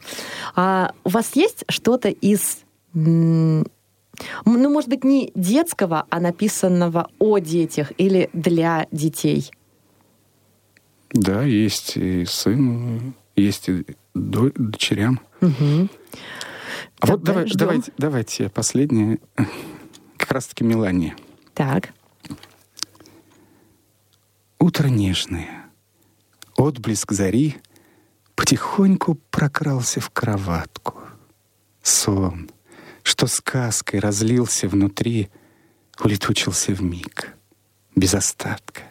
А 0.55 0.93
у 1.03 1.09
вас 1.09 1.35
есть 1.35 1.64
что-то 1.68 2.09
из, 2.09 2.61
ну, 2.95 3.64
может 4.45 4.89
быть, 4.89 5.03
не 5.03 5.33
детского, 5.35 6.07
а 6.09 6.20
написанного 6.20 7.11
о 7.18 7.39
детях 7.39 7.93
или 7.99 8.31
для 8.33 8.87
детей? 8.93 9.51
Да, 11.12 11.43
есть 11.43 11.97
и 11.97 12.24
сын, 12.26 13.14
есть 13.35 13.68
и 13.68 13.85
дочерям. 14.14 15.18
Угу. 15.41 15.89
А 17.01 17.07
вот 17.07 17.22
давай, 17.24 17.47
давайте, 17.53 17.93
давайте 17.99 18.49
последнее, 18.51 19.18
как 20.16 20.31
раз-таки 20.31 20.62
Мелания. 20.62 21.16
Так. 21.55 21.91
Утро 24.61 24.89
нежное, 24.89 25.71
отблеск 26.55 27.13
зари 27.13 27.57
Потихоньку 28.35 29.15
прокрался 29.31 30.01
в 30.01 30.11
кроватку. 30.11 31.01
Сон, 31.83 32.51
что 33.03 33.27
сказкой 33.27 34.01
разлился 34.01 34.69
внутри, 34.69 35.31
Улетучился 35.99 36.73
в 36.75 36.83
миг, 36.83 37.37
без 37.97 38.15
остатка. 38.15 38.83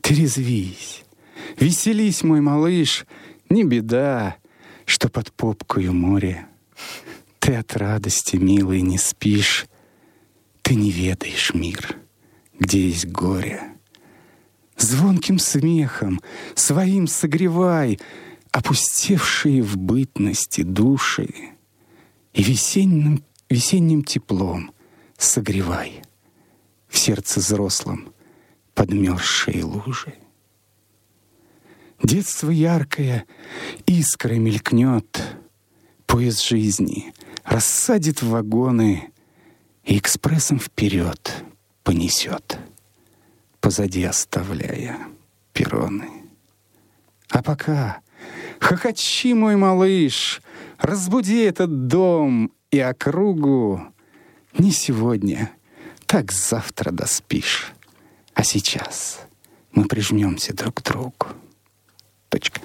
Ты 0.00 0.14
резвись, 0.14 1.04
веселись, 1.58 2.22
мой 2.22 2.40
малыш, 2.40 3.06
Не 3.48 3.64
беда, 3.64 4.36
что 4.84 5.08
под 5.08 5.32
попкою 5.32 5.92
море. 5.92 6.46
Ты 7.40 7.56
от 7.56 7.76
радости, 7.76 8.36
милый, 8.36 8.82
не 8.82 8.98
спишь, 8.98 9.66
Ты 10.62 10.76
не 10.76 10.92
ведаешь 10.92 11.54
мир, 11.54 11.96
где 12.58 12.88
есть 12.88 13.06
горе. 13.06 13.69
Звонким 14.80 15.38
смехом 15.38 16.20
своим 16.54 17.06
согревай 17.06 18.00
Опустевшие 18.50 19.62
в 19.62 19.76
бытности 19.76 20.62
души 20.62 21.28
И 22.32 22.42
весенним, 22.42 23.22
весенним 23.50 24.02
теплом 24.02 24.72
согревай 25.18 26.02
В 26.88 26.98
сердце 26.98 27.40
взрослом 27.40 28.14
подмерзшие 28.74 29.62
лужи. 29.64 30.14
Детство 32.02 32.48
яркое 32.48 33.26
искрой 33.84 34.38
мелькнет, 34.38 35.22
Поезд 36.06 36.42
жизни 36.42 37.12
рассадит 37.44 38.22
в 38.22 38.30
вагоны 38.30 39.10
И 39.84 39.98
экспрессом 39.98 40.58
вперед 40.58 41.44
понесет 41.84 42.58
позади 43.60 44.04
оставляя 44.04 44.98
перроны. 45.52 46.08
А 47.28 47.42
пока 47.42 48.00
хохочи, 48.60 49.34
мой 49.34 49.56
малыш, 49.56 50.42
разбуди 50.78 51.42
этот 51.42 51.86
дом 51.86 52.52
и 52.70 52.78
округу. 52.78 53.92
Не 54.58 54.72
сегодня, 54.72 55.52
так 56.06 56.32
завтра 56.32 56.90
доспишь. 56.90 57.72
А 58.34 58.42
сейчас 58.42 59.20
мы 59.72 59.84
прижмемся 59.84 60.54
друг 60.54 60.76
к 60.76 60.82
другу. 60.82 61.26
Точка. 62.28 62.60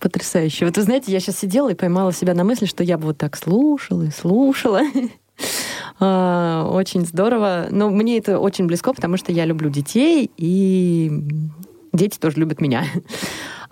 Потрясающе. 0.00 0.66
Вот 0.66 0.76
вы 0.76 0.82
знаете, 0.82 1.12
я 1.12 1.20
сейчас 1.20 1.38
сидела 1.38 1.70
и 1.70 1.74
поймала 1.74 2.12
себя 2.12 2.34
на 2.34 2.44
мысли, 2.44 2.66
что 2.66 2.82
я 2.82 2.98
бы 2.98 3.06
вот 3.06 3.18
так 3.18 3.36
слушала 3.36 4.02
и 4.02 4.10
слушала. 4.10 4.82
А, 5.98 6.68
очень 6.70 7.06
здорово. 7.06 7.66
Но 7.70 7.90
мне 7.90 8.18
это 8.18 8.38
очень 8.38 8.66
близко, 8.66 8.92
потому 8.92 9.16
что 9.16 9.32
я 9.32 9.44
люблю 9.44 9.70
детей, 9.70 10.30
и 10.36 11.10
дети 11.92 12.18
тоже 12.18 12.38
любят 12.38 12.60
меня. 12.60 12.84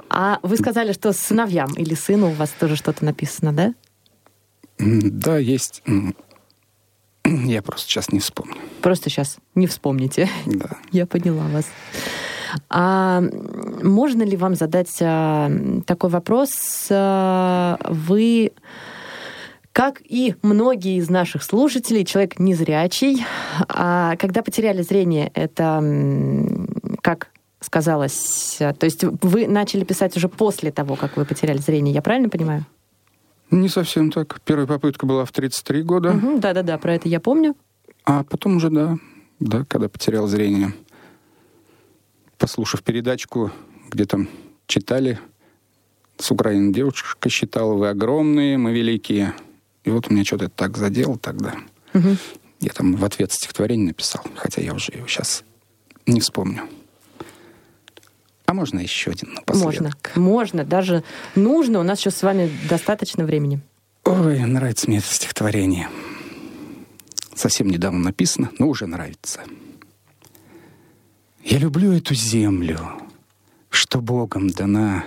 А 0.09 0.39
вы 0.43 0.57
сказали, 0.57 0.93
что 0.93 1.13
сыновьям 1.13 1.73
или 1.75 1.95
сыну 1.95 2.29
у 2.29 2.35
вас 2.35 2.51
тоже 2.51 2.77
что-то 2.77 3.05
написано, 3.05 3.53
да? 3.53 3.75
Да, 4.79 5.39
есть. 5.39 5.83
Я 7.25 7.63
просто 7.63 7.89
сейчас 7.89 8.13
не 8.13 8.21
вспомню. 8.21 8.57
Просто 8.83 9.09
сейчас 9.09 9.39
не 9.55 9.67
вспомните. 9.67 10.29
Да. 10.47 10.71
Я 10.93 11.07
поняла 11.07 11.45
вас. 11.49 11.67
А 12.69 13.23
можно 13.83 14.23
ли 14.23 14.37
вам 14.37 14.55
задать 14.55 14.95
а, 15.01 15.51
такой 15.87 16.11
вопрос? 16.11 16.87
А, 16.91 17.79
вы, 17.89 18.53
как 19.75 20.01
и 20.05 20.37
многие 20.43 20.99
из 20.99 21.11
наших 21.11 21.43
слушателей, 21.43 22.05
человек 22.05 22.39
незрячий, 22.39 23.25
а 23.69 24.15
когда 24.17 24.43
потеряли 24.45 24.83
зрение, 24.83 25.33
это 25.35 25.83
как 27.03 27.31
сказалось? 27.59 28.57
То 28.59 28.85
есть 28.85 29.03
вы 29.21 29.49
начали 29.49 29.83
писать 29.83 30.17
уже 30.17 30.29
после 30.29 30.71
того, 30.71 30.95
как 30.95 31.17
вы 31.17 31.25
потеряли 31.25 31.59
зрение, 31.59 31.93
я 31.93 32.03
правильно 32.03 32.29
понимаю? 32.29 32.65
Не 33.51 33.69
совсем 33.69 34.13
так. 34.13 34.41
Первая 34.45 34.69
попытка 34.69 35.07
была 35.07 35.25
в 35.25 35.33
33 35.33 35.83
года, 35.83 36.13
Мгм, 36.13 36.39
Да-да-да, 36.41 36.79
про 36.79 36.95
это 36.95 37.09
я 37.09 37.19
помню. 37.19 37.57
а 38.05 38.23
потом 38.23 38.57
уже, 38.59 38.71
да, 38.71 38.97
да, 39.41 39.65
когда 39.67 39.89
потерял 39.89 40.29
зрение. 40.29 40.73
Послушав 42.39 42.85
передачку, 42.85 43.51
где 43.91 44.05
там 44.05 44.29
читали, 44.69 45.19
с 46.17 46.31
Украины 46.31 46.73
девушка 46.73 47.29
считала, 47.29 47.75
вы 47.75 47.89
огромные, 47.89 48.57
мы 48.57 48.73
великие. 48.73 49.35
И 49.85 49.91
вот 49.91 50.11
меня 50.11 50.25
что-то 50.25 50.47
это 50.47 50.55
так 50.55 50.77
задело 50.77 51.19
тогда. 51.19 51.57
Мгм. 51.93 52.19
Я 52.61 52.73
там 52.73 52.97
в 52.97 53.05
ответ 53.05 53.31
стихотворение 53.33 53.89
написал, 53.89 54.25
хотя 54.37 54.63
я 54.63 54.75
уже 54.75 54.93
его 54.93 55.07
сейчас 55.07 55.45
не 56.07 56.21
вспомню. 56.21 56.63
А 58.47 58.53
можно 58.55 58.79
еще 58.81 59.11
один 59.11 59.31
Можно. 59.31 59.41
напоследок? 59.41 60.13
Можно, 60.17 60.65
даже 60.65 61.03
нужно. 61.35 61.81
У 61.81 61.83
нас 61.83 61.99
сейчас 61.99 62.17
с 62.17 62.23
вами 62.23 62.51
достаточно 62.69 63.25
времени. 63.25 63.61
Ой, 64.05 64.39
нравится 64.41 64.89
мне 64.89 64.99
это 64.99 65.07
стихотворение. 65.07 65.89
Совсем 67.35 67.69
недавно 67.69 67.99
написано, 68.01 68.51
но 68.59 68.69
уже 68.69 68.87
нравится. 68.87 69.41
Я 71.43 71.59
люблю 71.59 71.93
эту 71.93 72.15
землю, 72.15 72.81
что 73.71 74.01
Богом 74.01 74.51
дана. 74.51 75.05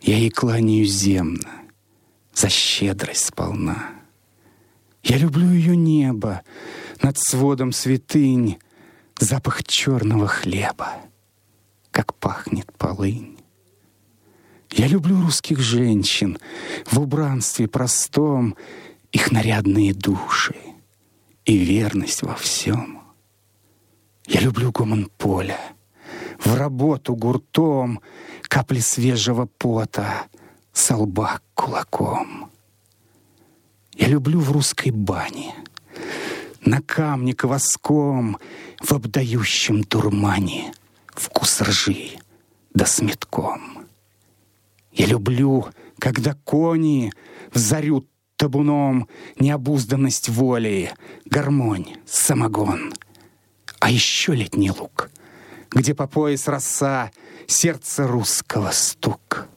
Я 0.00 0.18
ей 0.18 0.30
кланяюсь 0.30 0.92
земно, 0.92 1.50
за 2.36 2.48
щедрость 2.48 3.26
сполна. 3.26 3.90
Я 5.02 5.18
люблю 5.18 5.50
ее 5.50 5.76
небо, 5.76 6.42
над 7.02 7.18
сводом 7.18 7.72
святынь, 7.72 8.58
запах 9.18 9.64
черного 9.64 10.26
хлеба, 10.26 10.92
как 11.90 12.14
пахнет 12.14 12.72
полынь. 12.76 13.38
Я 14.70 14.88
люблю 14.88 15.20
русских 15.22 15.60
женщин 15.60 16.38
в 16.84 17.00
убранстве 17.00 17.68
простом, 17.68 18.56
их 19.12 19.32
нарядные 19.32 19.94
души 19.94 20.56
и 21.44 21.56
верность 21.56 22.22
во 22.22 22.34
всем. 22.34 23.00
Я 24.26 24.40
люблю 24.40 24.72
гомон 24.72 25.08
поля, 25.16 25.60
в 26.38 26.54
работу 26.54 27.14
гуртом, 27.14 28.00
капли 28.42 28.80
свежего 28.80 29.46
пота, 29.46 30.26
со 30.76 30.94
лба 30.96 31.40
кулаком. 31.54 32.50
Я 33.94 34.08
люблю 34.08 34.40
в 34.40 34.52
русской 34.52 34.90
бане, 34.90 35.54
на 36.60 36.82
камне 36.82 37.32
кваском, 37.34 38.36
в 38.82 38.92
обдающем 38.92 39.84
дурмане 39.84 40.74
вкус 41.08 41.62
ржи 41.62 42.18
да 42.74 42.84
с 42.84 43.00
метком. 43.00 43.86
Я 44.92 45.06
люблю, 45.06 45.66
когда 45.98 46.34
кони 46.44 47.10
взорют 47.54 48.06
табуном 48.36 49.08
необузданность 49.40 50.28
воли, 50.28 50.92
гармонь, 51.24 51.96
самогон. 52.06 52.92
А 53.80 53.90
еще 53.90 54.34
летний 54.34 54.70
луг, 54.70 55.10
где 55.70 55.94
по 55.94 56.06
пояс 56.06 56.48
роса, 56.48 57.10
сердце 57.46 58.06
русского 58.06 58.72
стук, 58.72 59.48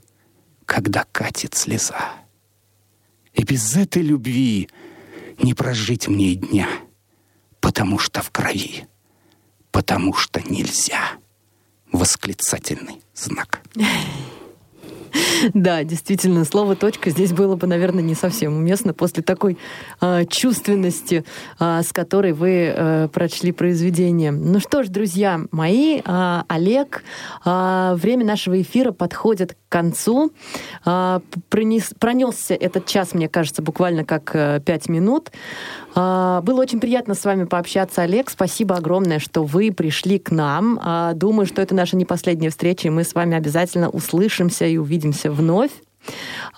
когда 0.69 1.03
катит 1.11 1.55
слеза. 1.55 2.13
И 3.33 3.43
без 3.43 3.75
этой 3.75 4.03
любви 4.03 4.69
не 5.39 5.55
прожить 5.55 6.07
мне 6.07 6.35
дня, 6.35 6.69
потому 7.59 7.97
что 7.97 8.21
в 8.21 8.29
крови, 8.29 8.87
потому 9.71 10.13
что 10.13 10.41
нельзя. 10.41 11.17
Восклицательный 11.91 13.01
знак. 13.15 13.63
Да, 15.53 15.83
действительно, 15.83 16.45
слово 16.45 16.75
«точка» 16.75 17.09
здесь 17.09 17.31
было 17.31 17.55
бы, 17.55 17.67
наверное, 17.67 18.03
не 18.03 18.15
совсем 18.15 18.55
уместно 18.55 18.93
после 18.93 19.23
такой 19.23 19.57
а, 20.01 20.25
чувственности, 20.25 21.23
а, 21.59 21.81
с 21.81 21.93
которой 21.93 22.33
вы 22.33 22.73
а, 22.75 23.07
прочли 23.07 23.51
произведение. 23.51 24.31
Ну 24.31 24.59
что 24.59 24.83
ж, 24.83 24.89
друзья 24.89 25.41
мои, 25.51 26.01
а, 26.05 26.43
Олег, 26.47 27.03
а, 27.45 27.95
время 27.95 28.25
нашего 28.25 28.61
эфира 28.61 28.91
подходит 28.91 29.53
к 29.53 29.71
концу. 29.71 30.31
А, 30.85 31.21
пронес, 31.49 31.91
пронесся 31.99 32.53
этот 32.53 32.85
час, 32.85 33.13
мне 33.13 33.29
кажется, 33.29 33.61
буквально 33.61 34.03
как 34.03 34.63
пять 34.65 34.89
минут. 34.89 35.31
А, 35.95 36.41
Было 36.41 36.61
очень 36.61 36.79
приятно 36.79 37.13
с 37.15 37.25
вами 37.25 37.45
пообщаться, 37.45 38.03
Олег. 38.03 38.29
Спасибо 38.29 38.75
огромное, 38.75 39.19
что 39.19 39.43
вы 39.43 39.71
пришли 39.71 40.19
к 40.19 40.31
нам. 40.31 40.79
А, 40.81 41.13
Думаю, 41.13 41.45
что 41.45 41.61
это 41.61 41.75
наша 41.75 41.95
не 41.95 42.05
последняя 42.05 42.49
встреча, 42.49 42.87
и 42.87 42.91
мы 42.91 43.03
с 43.03 43.13
вами 43.13 43.35
обязательно 43.35 43.89
услышимся 43.89 44.65
и 44.65 44.77
увидимся 44.77 44.98
вновь. 45.29 45.71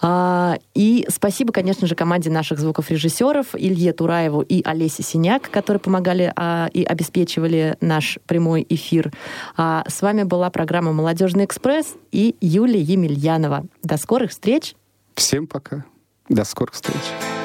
А, 0.02 0.58
И 0.74 1.06
спасибо, 1.10 1.52
конечно 1.52 1.88
же, 1.88 1.96
команде 1.96 2.30
наших 2.30 2.60
звуков-режиссеров 2.60 3.48
Илье 3.56 3.94
Тураеву 3.94 4.42
и 4.42 4.64
Олесе 4.64 5.04
Синяк, 5.04 5.50
которые 5.50 5.80
помогали 5.80 6.32
а, 6.36 6.70
и 6.74 6.84
обеспечивали 6.84 7.76
наш 7.82 8.20
прямой 8.26 8.66
эфир. 8.70 9.12
А, 9.58 9.84
С 9.88 10.02
вами 10.02 10.24
была 10.24 10.50
программа 10.50 10.94
«Молодежный 10.94 11.46
экспресс» 11.46 11.96
и 12.12 12.36
Юлия 12.42 12.82
Емельянова. 12.82 13.66
До 13.84 13.98
скорых 13.98 14.32
встреч! 14.32 14.76
Всем 15.16 15.48
пока. 15.48 15.86
До 16.30 16.44
скорых 16.46 16.74
встреч. 16.74 17.41